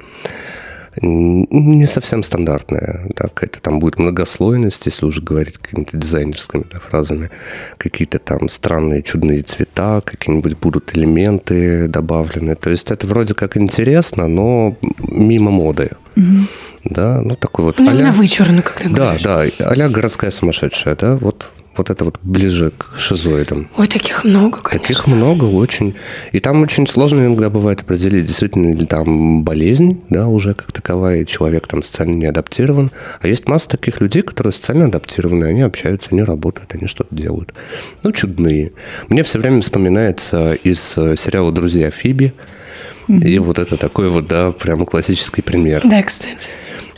не 1.00 1.86
совсем 1.86 2.22
стандартная. 2.22 3.06
Да, 3.16 3.28
какая-то 3.28 3.60
там 3.60 3.78
будет 3.78 3.98
многослойность, 3.98 4.84
если 4.84 5.06
уже 5.06 5.22
говорить 5.22 5.58
какими-то 5.58 5.96
дизайнерскими 5.96 6.64
да, 6.70 6.80
фразами. 6.80 7.30
Какие-то 7.78 8.18
там 8.18 8.48
странные, 8.48 9.02
чудные 9.02 9.42
цвета, 9.42 10.02
какие-нибудь 10.02 10.58
будут 10.58 10.96
элементы 10.96 11.88
добавлены. 11.88 12.56
То 12.56 12.70
есть 12.70 12.90
это 12.90 13.06
вроде 13.06 13.34
как 13.34 13.56
интересно, 13.56 14.28
но 14.28 14.76
мимо 14.98 15.50
моды. 15.50 15.92
Угу. 16.16 16.46
Да, 16.84 17.22
ну 17.22 17.36
такой 17.36 17.64
вот... 17.66 17.78
Ну, 17.78 17.90
а 17.90 18.12
вычурно, 18.12 18.60
как 18.60 18.80
ты 18.80 18.90
да, 18.90 19.16
говоришь. 19.16 19.22
Да, 19.22 19.46
да, 19.58 19.84
а 19.86 19.88
городская 19.88 20.30
сумасшедшая, 20.30 20.96
да, 20.96 21.16
вот 21.16 21.50
вот 21.76 21.90
это 21.90 22.04
вот 22.04 22.18
ближе 22.22 22.72
к 22.76 22.96
шизоидам. 22.98 23.68
Ой, 23.76 23.86
таких 23.86 24.24
много, 24.24 24.58
конечно. 24.58 24.86
Таких 24.86 25.06
много 25.06 25.44
очень. 25.44 25.94
И 26.32 26.40
там 26.40 26.62
очень 26.62 26.86
сложно 26.86 27.20
иногда 27.26 27.50
бывает 27.50 27.80
определить, 27.80 28.26
действительно 28.26 28.74
ли 28.74 28.86
там 28.86 29.42
болезнь, 29.42 30.02
да, 30.10 30.28
уже 30.28 30.54
как 30.54 30.72
таковая, 30.72 31.22
и 31.22 31.26
человек 31.26 31.66
там 31.66 31.82
социально 31.82 32.14
не 32.14 32.26
адаптирован. 32.26 32.90
А 33.20 33.28
есть 33.28 33.46
масса 33.46 33.70
таких 33.70 34.00
людей, 34.00 34.22
которые 34.22 34.52
социально 34.52 34.86
адаптированы, 34.86 35.44
они 35.44 35.62
общаются, 35.62 36.10
они 36.12 36.22
работают, 36.22 36.74
они 36.74 36.86
что-то 36.86 37.14
делают. 37.14 37.54
Ну, 38.02 38.12
чудные. 38.12 38.72
Мне 39.08 39.22
все 39.22 39.38
время 39.38 39.60
вспоминается 39.60 40.54
из 40.54 40.94
э, 40.96 41.16
сериала 41.16 41.52
«Друзья 41.52 41.90
Фиби», 41.90 42.34
mm-hmm. 43.08 43.24
и 43.24 43.38
вот 43.38 43.58
это 43.58 43.76
такой 43.76 44.08
вот, 44.08 44.26
да, 44.26 44.52
прямо 44.52 44.84
классический 44.84 45.42
пример. 45.42 45.82
Да, 45.84 46.02
кстати. 46.02 46.48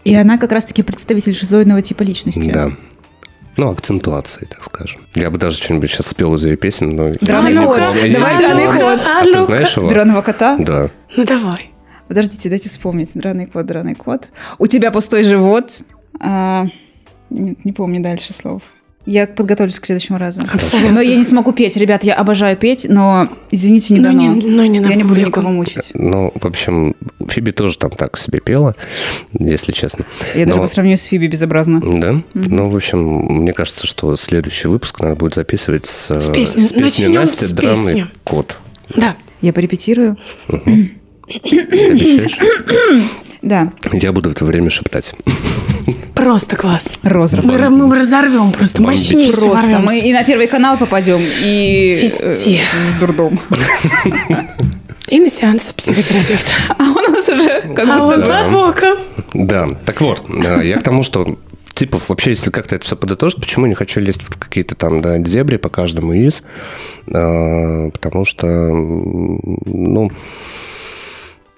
И 0.04 0.14
она 0.14 0.36
как 0.36 0.52
раз-таки 0.52 0.82
представитель 0.82 1.34
шизоидного 1.34 1.80
типа 1.80 2.02
личности. 2.02 2.50
Да. 2.52 2.72
Ну, 3.56 3.70
акцентуации, 3.70 4.46
так 4.46 4.64
скажем. 4.64 5.06
Я 5.14 5.30
бы 5.30 5.38
даже 5.38 5.56
что-нибудь 5.56 5.90
сейчас 5.90 6.08
спел 6.08 6.34
из 6.34 6.44
ее 6.44 6.56
песен, 6.56 6.90
но... 6.90 7.12
Драный 7.20 7.54
кот. 7.54 7.78
Давай 7.78 8.38
драный 8.38 8.66
кот. 8.66 9.00
А 9.06 9.22
ты 9.22 9.40
знаешь 9.40 9.76
его? 9.76 9.88
Драного 9.88 10.22
кота? 10.22 10.56
Да. 10.58 10.90
Ну, 11.16 11.24
давай. 11.24 11.70
Подождите, 12.08 12.48
дайте 12.48 12.68
вспомнить. 12.68 13.12
Драный 13.14 13.46
кот, 13.46 13.66
драный 13.66 13.94
кот. 13.94 14.28
У 14.58 14.66
тебя 14.66 14.90
пустой 14.90 15.22
живот. 15.22 15.80
А, 16.20 16.66
нет, 17.30 17.64
не 17.64 17.72
помню 17.72 18.02
дальше 18.02 18.34
слов. 18.34 18.62
Я 19.06 19.26
подготовлюсь 19.26 19.78
к 19.78 19.86
следующему 19.86 20.18
разу. 20.18 20.40
Абсолютно. 20.50 20.92
Но 20.92 21.00
я 21.00 21.16
не 21.16 21.24
смогу 21.24 21.52
петь. 21.52 21.76
Ребят, 21.76 22.04
я 22.04 22.14
обожаю 22.14 22.56
петь, 22.56 22.86
но, 22.88 23.28
извините, 23.50 23.94
не 23.94 24.00
дано. 24.00 24.22
Но 24.22 24.34
не, 24.34 24.50
но 24.50 24.64
не 24.64 24.78
я 24.78 24.94
не 24.94 25.04
буду 25.04 25.20
никого 25.20 25.50
мучить. 25.50 25.90
Ну, 25.92 26.32
в 26.34 26.46
общем, 26.46 26.94
Фиби 27.28 27.50
тоже 27.50 27.76
там 27.76 27.90
так 27.90 28.16
себе 28.18 28.40
пела, 28.40 28.74
если 29.38 29.72
честно. 29.72 30.06
Я 30.34 30.46
но... 30.46 30.52
даже 30.52 30.60
по 30.62 30.68
сравнению 30.68 30.98
с 30.98 31.04
Фиби 31.04 31.26
безобразно. 31.26 31.80
Да? 31.80 32.10
Mm-hmm. 32.12 32.22
Ну, 32.34 32.70
в 32.70 32.76
общем, 32.76 32.98
мне 32.98 33.52
кажется, 33.52 33.86
что 33.86 34.16
следующий 34.16 34.68
выпуск 34.68 35.00
надо 35.00 35.16
будет 35.16 35.34
записывать 35.34 35.84
с, 35.84 36.10
с 36.18 36.28
песней, 36.30 36.64
с 36.64 36.72
песней 36.72 37.08
Насти 37.08 37.52
«Драмы 37.52 38.06
Кот». 38.24 38.58
Да. 38.96 39.16
Я 39.42 39.52
порепетирую. 39.52 40.16
Обещаешь? 40.48 42.38
Да. 43.44 43.72
Я 43.92 44.12
буду 44.12 44.30
в 44.30 44.32
это 44.32 44.44
время 44.44 44.70
шептать. 44.70 45.14
Просто 46.14 46.56
класс. 46.56 46.98
Разрыв. 47.02 47.44
Мы, 47.44 47.58
мы 47.68 47.94
разорвем 47.94 48.52
просто 48.52 48.80
мощнее. 48.80 49.32
Просто. 49.32 49.80
Мы 49.80 49.98
и 49.98 50.12
на 50.12 50.24
Первый 50.24 50.46
канал 50.46 50.78
попадем, 50.78 51.20
и 51.20 51.98
Везде. 52.00 52.60
Э, 52.60 52.96
в 52.96 53.00
дурдом. 53.00 53.38
И 55.08 55.20
на 55.20 55.28
сеанс 55.28 55.74
психотерапевта. 55.76 56.50
А 56.78 56.84
у 56.84 56.94
нас 56.94 57.28
уже 57.28 57.60
как 57.74 57.86
а 57.86 57.98
будто... 57.98 58.44
А 58.44 58.48
вот 58.48 58.80
да. 58.80 58.96
Да, 59.34 59.68
так 59.84 60.00
вот, 60.00 60.22
э, 60.30 60.60
я 60.64 60.78
к 60.78 60.82
тому, 60.82 61.02
что 61.02 61.36
типов 61.74 62.08
вообще, 62.08 62.30
если 62.30 62.50
как-то 62.50 62.76
это 62.76 62.84
все 62.86 62.96
подытожить, 62.96 63.40
почему 63.40 63.66
не 63.66 63.74
хочу 63.74 64.00
лезть 64.00 64.22
в 64.22 64.38
какие-то 64.38 64.74
там 64.74 65.02
да, 65.02 65.18
дебри 65.18 65.58
по 65.58 65.68
каждому 65.68 66.14
из, 66.14 66.42
э, 67.08 67.90
потому 67.90 68.24
что, 68.24 68.46
ну, 68.46 70.10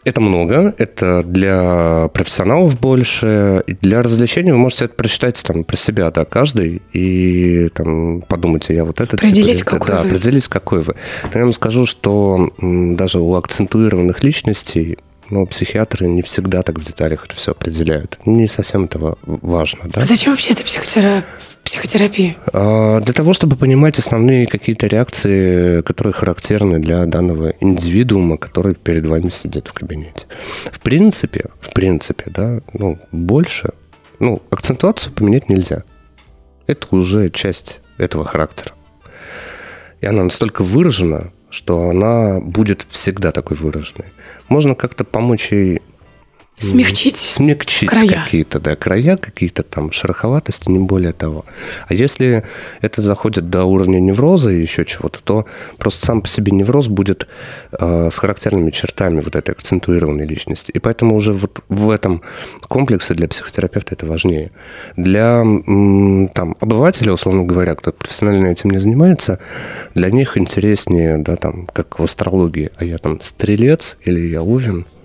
это 0.07 0.21
много, 0.21 0.73
это 0.79 1.25
для 1.25 2.09
профессионалов 2.15 2.79
больше, 2.79 3.65
и 3.67 3.75
для 3.75 4.03
развлечений 4.05 4.53
вы 4.53 4.59
можете 4.59 4.85
это 4.85 4.95
прочитать 4.95 5.43
там 5.43 5.65
про 5.65 5.77
себя, 5.77 6.11
да, 6.13 6.25
каждый, 6.25 6.81
и 6.93 7.69
там 7.75 8.23
подумайте, 8.23 8.73
я 8.75 8.85
вот 8.85 9.01
это... 9.01 9.17
Определить, 9.17 9.59
типа, 9.59 9.71
какой 9.73 9.89
да, 9.89 10.03
вы. 10.03 10.09
определить, 10.09 10.47
какой 10.47 10.83
вы. 10.83 10.95
Но 11.25 11.31
я 11.35 11.45
вам 11.45 11.53
скажу, 11.53 11.87
что 11.87 12.53
даже 12.61 13.19
у 13.19 13.35
акцентуированных 13.35 14.23
личностей 14.23 14.99
но 15.29 15.45
психиатры 15.45 16.07
не 16.07 16.23
всегда 16.23 16.63
так 16.63 16.79
в 16.79 16.85
деталях 16.85 17.25
это 17.25 17.35
все 17.35 17.51
определяют. 17.51 18.17
Не 18.27 18.47
совсем 18.47 18.85
это 18.85 19.17
важно. 19.25 19.81
Да? 19.87 20.03
А 20.03 20.05
зачем 20.05 20.33
вообще 20.33 20.53
это 20.53 20.63
психотера... 20.63 21.25
психотерапия? 21.67 22.37
А, 22.53 23.01
для 23.01 23.13
того, 23.13 23.33
чтобы 23.33 23.57
понимать 23.57 23.99
основные 23.99 24.47
какие-то 24.47 24.87
реакции, 24.87 25.83
которые 25.83 26.15
характерны 26.15 26.79
для 26.79 27.05
данного 27.07 27.55
индивидуума, 27.61 28.39
который 28.39 28.75
перед 28.75 29.05
вами 29.05 29.29
сидит 29.29 29.67
в 29.67 29.73
кабинете. 29.73 30.27
В 30.71 30.81
принципе, 30.81 31.51
в 31.61 31.75
принципе, 31.75 32.31
да, 32.31 32.61
ну, 32.73 32.99
больше, 33.11 33.71
ну, 34.21 34.41
акцентуацию 34.51 35.13
поменять 35.13 35.49
нельзя. 35.49 35.83
Это 36.69 36.87
уже 36.91 37.31
часть 37.31 37.81
этого 37.99 38.25
характера. 38.25 38.73
И 40.01 40.07
она 40.07 40.23
настолько 40.23 40.63
выражена, 40.63 41.33
что 41.51 41.91
она 41.91 42.39
будет 42.41 42.87
всегда 42.89 43.33
такой 43.33 43.57
выраженной. 43.57 44.13
Можно 44.49 44.75
как-то 44.77 45.05
помочь 45.05 45.51
ей 45.51 45.83
Смягчить, 46.59 47.19
смягчить 47.19 47.91
края. 47.91 48.25
какие-то 48.25 48.59
да, 48.61 48.77
края, 48.77 49.19
какие-то 49.19 49.63
там 49.63 49.93
шероховатости, 49.93 50.71
не 50.71 50.79
более 50.79 51.13
того. 51.13 51.45
А 51.87 51.93
если 51.93 52.45
это 52.81 53.03
заходит 53.03 53.51
до 53.51 53.65
уровня 53.65 53.99
невроза 53.99 54.51
и 54.51 54.63
еще 54.63 54.87
чего-то, 54.87 55.21
то 55.23 55.47
просто 55.77 56.07
сам 56.07 56.23
по 56.23 56.29
себе 56.29 56.53
невроз 56.53 56.89
будет 56.89 57.29
э, 57.73 58.09
с 58.11 58.17
характерными 58.19 58.71
чертами 58.71 59.21
вот 59.21 59.37
этой 59.37 59.51
акцентуированной 59.51 60.27
личности. 60.27 60.71
И 60.71 60.79
поэтому 60.79 61.17
уже 61.17 61.35
вот 61.35 61.61
в 61.69 61.91
этом 61.91 62.23
комплексе 62.69 63.13
для 63.13 63.29
психотерапевта 63.29 63.95
это 63.95 64.07
важнее. 64.07 64.51
Для 64.97 65.43
м, 65.43 66.29
там, 66.33 66.57
обывателя, 66.61 67.13
условно 67.13 67.45
говоря, 67.45 67.75
кто 67.75 67.93
профессионально 67.93 68.47
этим 68.47 68.71
не 68.71 68.79
занимается, 68.79 69.41
для 69.95 70.09
них 70.11 70.39
интереснее, 70.39 71.19
да, 71.19 71.37
там, 71.37 71.69
как 71.71 71.99
в 71.99 72.03
астрологии, 72.03 72.71
а 72.77 72.85
я 72.85 72.97
там 72.97 73.21
стрелец 73.21 73.99
или 74.07 74.21
я 74.21 74.43
увен– 74.43 74.87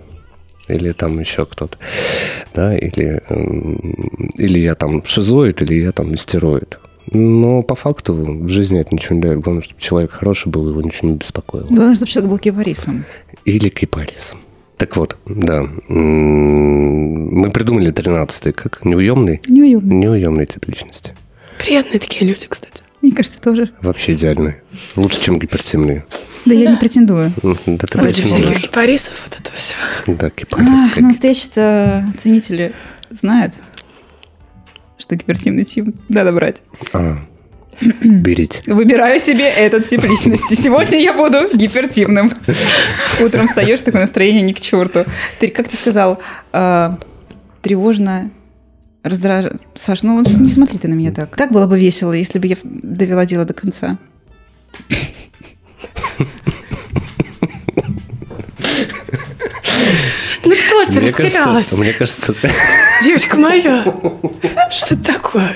или 0.74 0.92
там 0.92 1.20
еще 1.20 1.46
кто-то, 1.46 1.78
да, 2.54 2.78
или, 2.78 3.22
или 4.38 4.60
я 4.60 4.76
там 4.76 5.04
шизоид, 5.06 5.62
или 5.62 5.76
я 5.76 5.92
там 5.92 6.14
истероид. 6.16 6.80
Но 7.08 7.64
по 7.64 7.76
факту 7.76 8.14
в 8.14 8.48
жизни 8.48 8.80
это 8.80 8.94
ничего 8.94 9.16
не 9.16 9.22
дает. 9.22 9.40
Главное, 9.40 9.64
чтобы 9.64 9.82
человек 9.82 10.12
хороший 10.12 10.50
был, 10.50 10.70
его 10.70 10.82
ничего 10.82 11.10
не 11.10 11.16
беспокоило. 11.18 11.66
Главное, 11.68 11.96
чтобы 11.96 12.12
человек 12.12 12.32
был 12.32 12.38
кипарисом. 12.38 13.06
Или 13.44 13.70
кипарисом. 13.70 14.40
Так 14.78 14.96
вот, 14.98 15.18
да. 15.26 15.68
Мы 15.90 17.52
придумали 17.52 17.92
13-й 17.92 18.52
как 18.54 18.86
неуемный. 18.86 19.42
Неуемный. 19.48 19.96
Неуемный 19.96 20.46
тип 20.46 20.68
личности. 20.68 21.14
Приятные 21.60 22.00
такие 22.00 22.26
люди, 22.28 22.48
кстати. 22.48 22.81
Мне 23.12 23.12
кажется, 23.12 23.42
тоже. 23.42 23.72
Вообще 23.82 24.14
идеальные. 24.14 24.62
Лучше, 24.96 25.22
чем 25.22 25.40
гипертимные. 25.40 26.06
Да, 26.46 26.54
я 26.54 26.72
не 26.72 26.78
претендую. 26.78 27.32
Да 27.42 27.88
ты 27.88 27.98
Против 27.98 28.26
всяких 28.26 28.62
кипарисов, 28.62 29.24
вот 29.26 29.40
это 29.40 29.52
все. 29.54 29.76
Да, 30.08 30.30
кипарис. 30.30 30.92
А, 30.96 31.02
настоящие-то 31.02 32.06
ценители 32.18 32.74
знает, 33.10 33.56
что 34.98 35.16
гипертимный 35.16 35.66
тип 35.66 35.96
надо 36.10 36.32
брать. 36.32 36.64
А, 36.94 37.18
берите. 37.82 38.64
Выбираю 38.66 39.20
себе 39.20 39.50
этот 39.50 39.88
тип 39.88 40.04
личности. 40.04 40.56
Сегодня 40.56 41.00
я 41.00 41.14
буду 41.14 41.56
гипертивным. 41.56 42.34
Утром 43.20 43.48
встаешь, 43.48 43.82
такое 43.82 44.02
настроение 44.02 44.42
не 44.42 44.54
к 44.54 44.60
черту. 44.60 45.06
Ты, 45.40 45.48
как 45.48 45.68
ты 45.70 45.78
сказал, 45.78 46.20
э, 46.54 46.92
тревожно, 47.62 48.32
раздраж... 49.04 49.46
Саш, 49.76 50.04
ну 50.04 50.22
не 50.22 50.48
смотри 50.48 50.78
ты 50.78 50.88
на 50.88 50.94
меня 50.94 51.12
так. 51.12 51.36
Так 51.36 51.52
было 51.52 51.68
бы 51.68 51.80
весело, 51.80 52.14
если 52.14 52.40
бы 52.40 52.48
я 52.48 52.58
довела 52.64 53.26
дело 53.26 53.46
до 53.46 53.54
конца. 53.54 53.98
Ну 60.44 60.56
что 60.56 60.84
ж 60.84 60.88
ты 60.88 60.94
мне 60.94 61.10
растерялась? 61.12 61.68
Кажется, 61.68 61.78
мне 61.78 61.94
кажется... 61.94 62.36
Девочка 63.04 63.38
моя, 63.38 63.84
что 64.70 64.98
такое? 64.98 65.56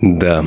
Да. 0.00 0.44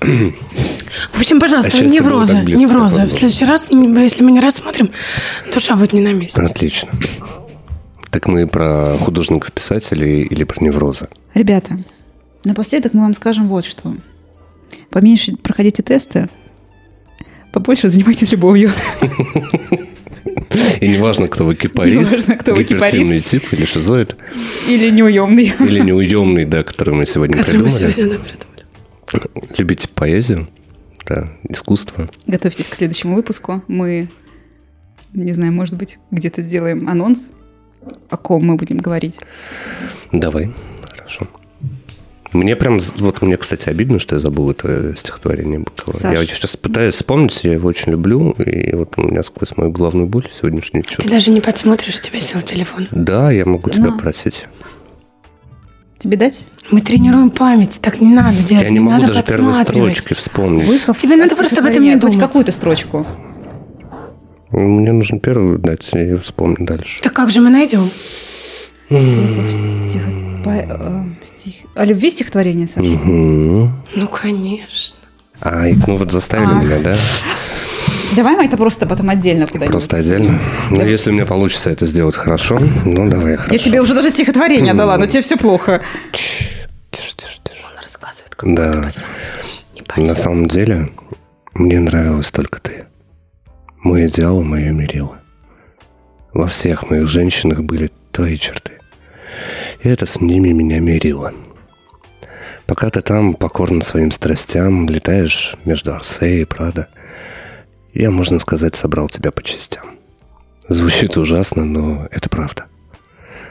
В 0.00 1.18
общем, 1.18 1.40
пожалуйста, 1.40 1.76
а 1.76 1.80
неврозы. 1.80 2.36
Неврозы. 2.36 3.06
В 3.06 3.10
следующий 3.10 3.44
раз, 3.44 3.70
если 3.70 4.22
мы 4.22 4.30
не 4.30 4.40
рассмотрим, 4.40 4.90
душа 5.52 5.76
будет 5.76 5.92
не 5.92 6.00
на 6.00 6.12
месте. 6.12 6.40
Отлично. 6.40 6.88
Так 8.10 8.26
мы 8.26 8.46
про 8.46 8.96
художников-писателей 8.98 10.22
или 10.22 10.44
про 10.44 10.64
неврозы? 10.64 11.08
Ребята, 11.34 11.78
напоследок 12.44 12.94
мы 12.94 13.02
вам 13.02 13.14
скажем 13.14 13.48
вот 13.48 13.64
что. 13.64 13.96
Поменьше 14.90 15.36
проходите 15.36 15.82
тесты, 15.82 16.28
побольше 17.52 17.88
занимайтесь 17.88 18.32
любовью. 18.32 18.72
И 20.80 20.88
неважно, 20.88 21.28
кто 21.28 21.44
вы 21.44 21.54
кипарис, 21.54 22.10
неважно, 22.10 22.36
кто 22.36 22.54
вы 22.54 22.64
кипарис. 22.64 23.24
тип 23.26 23.52
или 23.52 23.64
шизоид. 23.64 24.16
Или 24.68 24.90
неуемный. 24.90 25.52
Или 25.60 25.80
неуемный, 25.80 26.44
да, 26.44 26.62
который 26.62 26.94
мы 26.94 27.06
сегодня 27.06 27.38
который 27.38 27.60
придумали. 27.60 27.84
мы 27.84 27.92
сегодня 27.92 28.18
придумали. 28.18 29.56
Любите 29.58 29.88
поэзию, 29.88 30.48
да, 31.06 31.28
искусство. 31.48 32.08
Готовьтесь 32.26 32.68
к 32.68 32.74
следующему 32.74 33.16
выпуску. 33.16 33.62
Мы, 33.68 34.08
не 35.12 35.32
знаю, 35.32 35.52
может 35.52 35.76
быть, 35.76 35.98
где-то 36.10 36.42
сделаем 36.42 36.88
анонс, 36.88 37.32
о 38.10 38.16
ком 38.16 38.44
мы 38.46 38.56
будем 38.56 38.78
говорить. 38.78 39.18
Давай, 40.12 40.52
хорошо. 40.82 41.26
Мне 42.32 42.56
прям, 42.56 42.78
вот 42.98 43.22
мне, 43.22 43.36
кстати, 43.36 43.68
обидно, 43.68 43.98
что 43.98 44.16
я 44.16 44.20
забыл 44.20 44.50
это 44.50 44.94
стихотворение 44.96 45.60
Быкова. 45.60 45.96
Саш. 45.96 46.14
Я 46.14 46.26
сейчас 46.26 46.56
пытаюсь 46.56 46.94
вспомнить, 46.94 47.40
я 47.44 47.52
его 47.52 47.68
очень 47.68 47.92
люблю, 47.92 48.32
и 48.32 48.74
вот 48.74 48.94
у 48.98 49.02
меня 49.02 49.22
сквозь 49.22 49.56
мою 49.56 49.70
головную 49.70 50.08
боль 50.08 50.28
сегодняшний 50.36 50.82
что 50.82 51.02
Ты 51.02 51.08
даже 51.08 51.30
не 51.30 51.40
подсмотришь, 51.40 51.98
у 51.98 52.02
тебя 52.02 52.20
сел 52.20 52.40
телефон. 52.42 52.88
Да, 52.90 53.30
я 53.30 53.44
могу 53.46 53.70
тебя 53.70 53.90
Но. 53.90 53.98
просить. 53.98 54.46
Тебе 55.98 56.18
дать? 56.18 56.42
Мы 56.70 56.80
тренируем 56.80 57.30
память, 57.30 57.78
так 57.80 58.00
не 58.00 58.12
надо 58.12 58.36
делать. 58.42 58.64
Я 58.64 58.68
не, 58.68 58.74
не 58.74 58.80
могу 58.80 59.00
надо 59.00 59.14
даже 59.14 59.22
первые 59.22 59.54
строчки 59.54 60.12
вспомнить. 60.14 60.66
Быков, 60.68 60.98
Тебе 60.98 61.16
надо 61.16 61.36
просто 61.36 61.60
об 61.60 61.66
этом 61.66 61.82
не 61.82 61.96
думать. 61.96 62.18
какую-то 62.18 62.52
строчку. 62.52 63.06
Мне 64.56 64.90
нужно 64.92 65.20
первую 65.20 65.58
дать, 65.58 65.86
и 65.92 66.14
вспомню 66.14 66.56
дальше. 66.60 67.02
Так 67.02 67.12
как 67.12 67.30
же 67.30 67.42
мы 67.42 67.50
найдем? 67.50 67.90
Стих, 68.88 70.02
по, 70.42 70.48
э, 70.48 71.04
стих, 71.26 71.54
о 71.74 71.84
любви 71.84 72.08
стихотворение, 72.08 72.66
Саша? 72.66 72.86
Угу. 72.88 73.70
Ну, 73.96 74.08
конечно. 74.08 74.96
А, 75.40 75.66
ну 75.86 75.96
вот 75.96 76.10
заставили 76.10 76.52
а. 76.52 76.54
меня, 76.54 76.78
да? 76.78 76.96
Давай 78.14 78.36
мы 78.36 78.46
это 78.46 78.56
просто 78.56 78.86
потом 78.86 79.10
отдельно 79.10 79.46
куда-нибудь. 79.46 79.72
Просто 79.72 79.98
отдельно? 79.98 80.40
Ну, 80.70 80.86
если 80.86 81.10
у 81.10 81.12
меня 81.12 81.26
получится 81.26 81.68
это 81.68 81.84
сделать 81.84 82.16
хорошо, 82.16 82.58
ну, 82.84 83.10
давай, 83.10 83.36
хорошо. 83.36 83.52
Я 83.52 83.58
тебе 83.58 83.82
уже 83.82 83.94
даже 83.94 84.10
стихотворение 84.10 84.72
дала, 84.72 84.96
но 84.96 85.04
тебе 85.04 85.20
все 85.20 85.36
плохо. 85.36 85.82
Тише, 86.12 86.60
тише, 86.90 87.14
тише. 87.14 87.60
Он 87.62 87.82
рассказывает, 87.82 88.34
как 88.34 88.54
Да. 88.54 88.88
На 89.96 90.14
самом 90.14 90.46
деле, 90.46 90.90
мне 91.52 91.78
нравилась 91.78 92.30
только 92.30 92.60
ты. 92.60 92.75
Мой 93.86 94.08
идеал, 94.08 94.42
мое 94.42 94.72
мерило. 94.72 95.20
Во 96.32 96.48
всех 96.48 96.90
моих 96.90 97.06
женщинах 97.06 97.60
были 97.60 97.92
твои 98.10 98.36
черты. 98.36 98.80
И 99.80 99.88
это 99.88 100.06
с 100.06 100.20
ними 100.20 100.48
меня 100.48 100.80
мерило. 100.80 101.32
Пока 102.66 102.90
ты 102.90 103.00
там 103.00 103.34
покорно 103.34 103.82
своим 103.82 104.10
страстям, 104.10 104.88
летаешь 104.88 105.54
между 105.64 105.94
Арсеей 105.94 106.42
и 106.42 106.44
Прадо, 106.44 106.88
я, 107.94 108.10
можно 108.10 108.40
сказать, 108.40 108.74
собрал 108.74 109.08
тебя 109.08 109.30
по 109.30 109.40
частям. 109.40 109.84
Звучит 110.68 111.16
ужасно, 111.16 111.64
но 111.64 112.08
это 112.10 112.28
правда. 112.28 112.64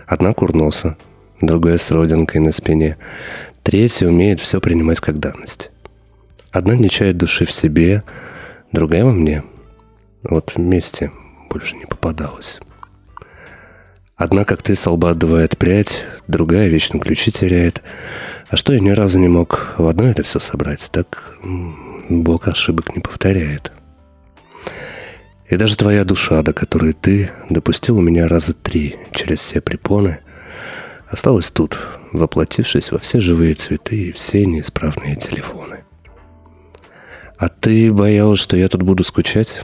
Одна 0.05 0.33
курноса, 0.33 0.97
другая 1.39 1.77
с 1.77 1.89
родинкой 1.91 2.41
на 2.41 2.51
спине, 2.51 2.97
третья 3.63 4.09
умеет 4.09 4.41
все 4.41 4.59
принимать 4.59 4.99
как 4.99 5.17
данность. 5.17 5.71
Одна 6.51 6.75
не 6.75 6.89
чает 6.89 7.15
души 7.15 7.45
в 7.45 7.53
себе, 7.53 8.03
другая 8.73 9.05
во 9.05 9.13
мне. 9.13 9.41
Вот 10.27 10.53
вместе 10.55 11.11
больше 11.49 11.75
не 11.75 11.85
попадалась. 11.85 12.59
Одна, 14.15 14.43
как 14.43 14.63
ты, 14.63 14.75
с 14.75 14.87
лба 14.87 15.11
отдувает 15.11 15.57
прядь, 15.57 16.03
другая 16.27 16.67
вечно 16.67 16.99
ключи 16.99 17.31
теряет. 17.31 17.83
А 18.49 18.55
что 18.55 18.73
я 18.73 18.79
ни 18.79 18.89
разу 18.89 19.19
не 19.19 19.27
мог 19.27 19.75
в 19.77 19.87
одно 19.87 20.07
это 20.07 20.23
все 20.23 20.39
собрать, 20.39 20.89
так 20.91 21.37
Бог 22.09 22.47
ошибок 22.47 22.95
не 22.95 23.01
повторяет. 23.01 23.71
И 25.49 25.57
даже 25.57 25.77
твоя 25.77 26.03
душа, 26.05 26.41
до 26.41 26.53
которой 26.53 26.93
ты 26.93 27.29
допустил 27.49 27.97
у 27.97 28.01
меня 28.01 28.27
раза 28.27 28.53
три 28.53 28.95
через 29.11 29.39
все 29.39 29.61
препоны, 29.61 30.19
осталась 31.07 31.51
тут, 31.51 31.77
воплотившись 32.13 32.91
во 32.91 32.97
все 32.97 33.19
живые 33.19 33.53
цветы 33.53 33.95
и 33.95 34.11
все 34.11 34.45
неисправные 34.45 35.17
телефоны. 35.17 35.83
А 37.37 37.49
ты 37.49 37.93
боялась, 37.93 38.39
что 38.39 38.57
я 38.57 38.69
тут 38.69 38.81
буду 38.81 39.03
скучать? 39.03 39.61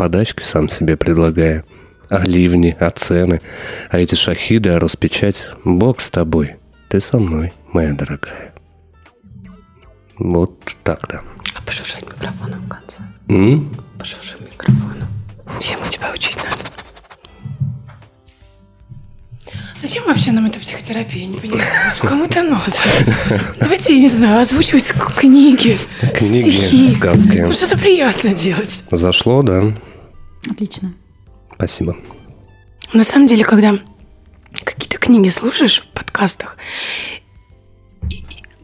Подачки 0.00 0.44
сам 0.44 0.70
себе 0.70 0.96
предлагая– 0.96 1.62
а 2.08 2.24
ливни, 2.24 2.74
а 2.80 2.90
цены, 2.90 3.42
а 3.90 3.98
эти 3.98 4.14
шахиды, 4.14 4.70
а 4.70 4.80
распечать. 4.80 5.46
Бог 5.62 6.00
с 6.00 6.08
тобой, 6.08 6.56
ты 6.88 7.02
со 7.02 7.18
мной, 7.18 7.52
моя 7.74 7.92
дорогая. 7.92 8.54
Вот 10.18 10.58
так-то. 10.84 11.22
А 11.54 11.60
пошуршать 11.60 12.06
микрофоном 12.06 12.62
в 12.62 12.68
конце? 12.68 13.00
М? 13.28 13.70
Пошурши 13.98 14.36
микрофоном. 14.40 15.08
Всем 15.60 15.78
у 15.86 15.90
тебя 15.90 16.10
учить 16.14 16.42
надо. 16.44 16.56
Зачем 19.80 20.04
вообще 20.04 20.32
нам 20.32 20.46
эта 20.46 20.58
психотерапия? 20.58 21.26
Не 21.26 21.36
понимаю. 21.36 21.62
Кому-то 22.00 22.42
надо. 22.42 22.72
Давайте, 23.60 23.94
я 23.94 24.00
не 24.00 24.08
знаю, 24.08 24.40
озвучивать 24.40 24.92
книги, 25.16 25.78
книги 26.14 26.50
стихи. 26.50 26.92
сказки. 26.92 27.38
Ну, 27.38 27.52
что-то 27.52 27.78
приятно 27.78 28.34
делать. 28.34 28.80
Зашло, 28.90 29.42
да. 29.42 29.74
Отлично. 30.48 30.94
Спасибо. 31.54 31.96
На 32.92 33.04
самом 33.04 33.26
деле, 33.26 33.44
когда 33.44 33.78
какие-то 34.52 34.98
книги 34.98 35.28
слушаешь 35.28 35.82
в 35.82 35.86
подкастах, 35.88 36.56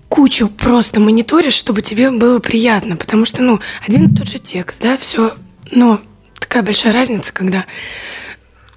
кучу 0.08 0.48
просто 0.48 1.00
мониторишь, 1.00 1.54
чтобы 1.54 1.82
тебе 1.82 2.10
было 2.10 2.38
приятно, 2.38 2.96
потому 2.96 3.24
что, 3.24 3.42
ну, 3.42 3.60
один 3.86 4.06
и 4.06 4.14
тот 4.14 4.28
же 4.28 4.38
текст, 4.38 4.80
да, 4.80 4.96
все, 4.96 5.34
но 5.70 6.00
такая 6.40 6.62
большая 6.62 6.92
разница, 6.92 7.32
когда 7.32 7.66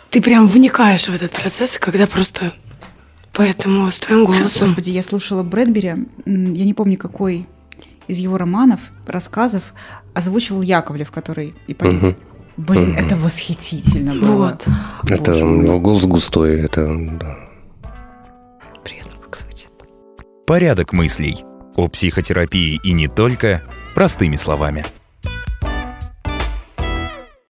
ты 0.09 0.21
прям 0.21 0.47
вникаешь 0.47 1.07
в 1.07 1.13
этот 1.13 1.31
процесс, 1.31 1.77
когда 1.77 2.07
просто 2.07 2.53
поэтому 3.31 3.91
с 3.91 3.99
твоим 3.99 4.25
голосом... 4.25 4.67
Господи, 4.67 4.89
я 4.89 5.03
слушала 5.03 5.43
Брэдбери, 5.43 5.87
я 5.87 5.95
не 6.25 6.73
помню, 6.73 6.97
какой 6.97 7.47
из 8.07 8.17
его 8.17 8.37
романов, 8.37 8.81
рассказов 9.05 9.63
озвучивал 10.13 10.61
Яковлев, 10.61 11.11
который 11.11 11.53
и 11.67 11.73
поэт. 11.73 12.03
Угу. 12.03 12.15
Блин, 12.59 12.93
это 12.97 13.15
восхитительно 13.15 14.13
было. 14.13 14.57
Вот. 15.01 15.09
Это 15.09 15.33
у 15.45 15.61
него 15.61 15.79
голос 15.79 16.05
густой, 16.05 16.59
это 16.59 16.93
да. 17.13 17.37
Приятно 18.83 19.13
как 19.21 19.37
звучит. 19.37 19.69
Порядок 20.45 20.91
мыслей. 20.91 21.45
О 21.77 21.87
психотерапии 21.87 22.77
и 22.83 22.91
не 22.91 23.07
только 23.07 23.63
простыми 23.95 24.35
словами. 24.35 24.85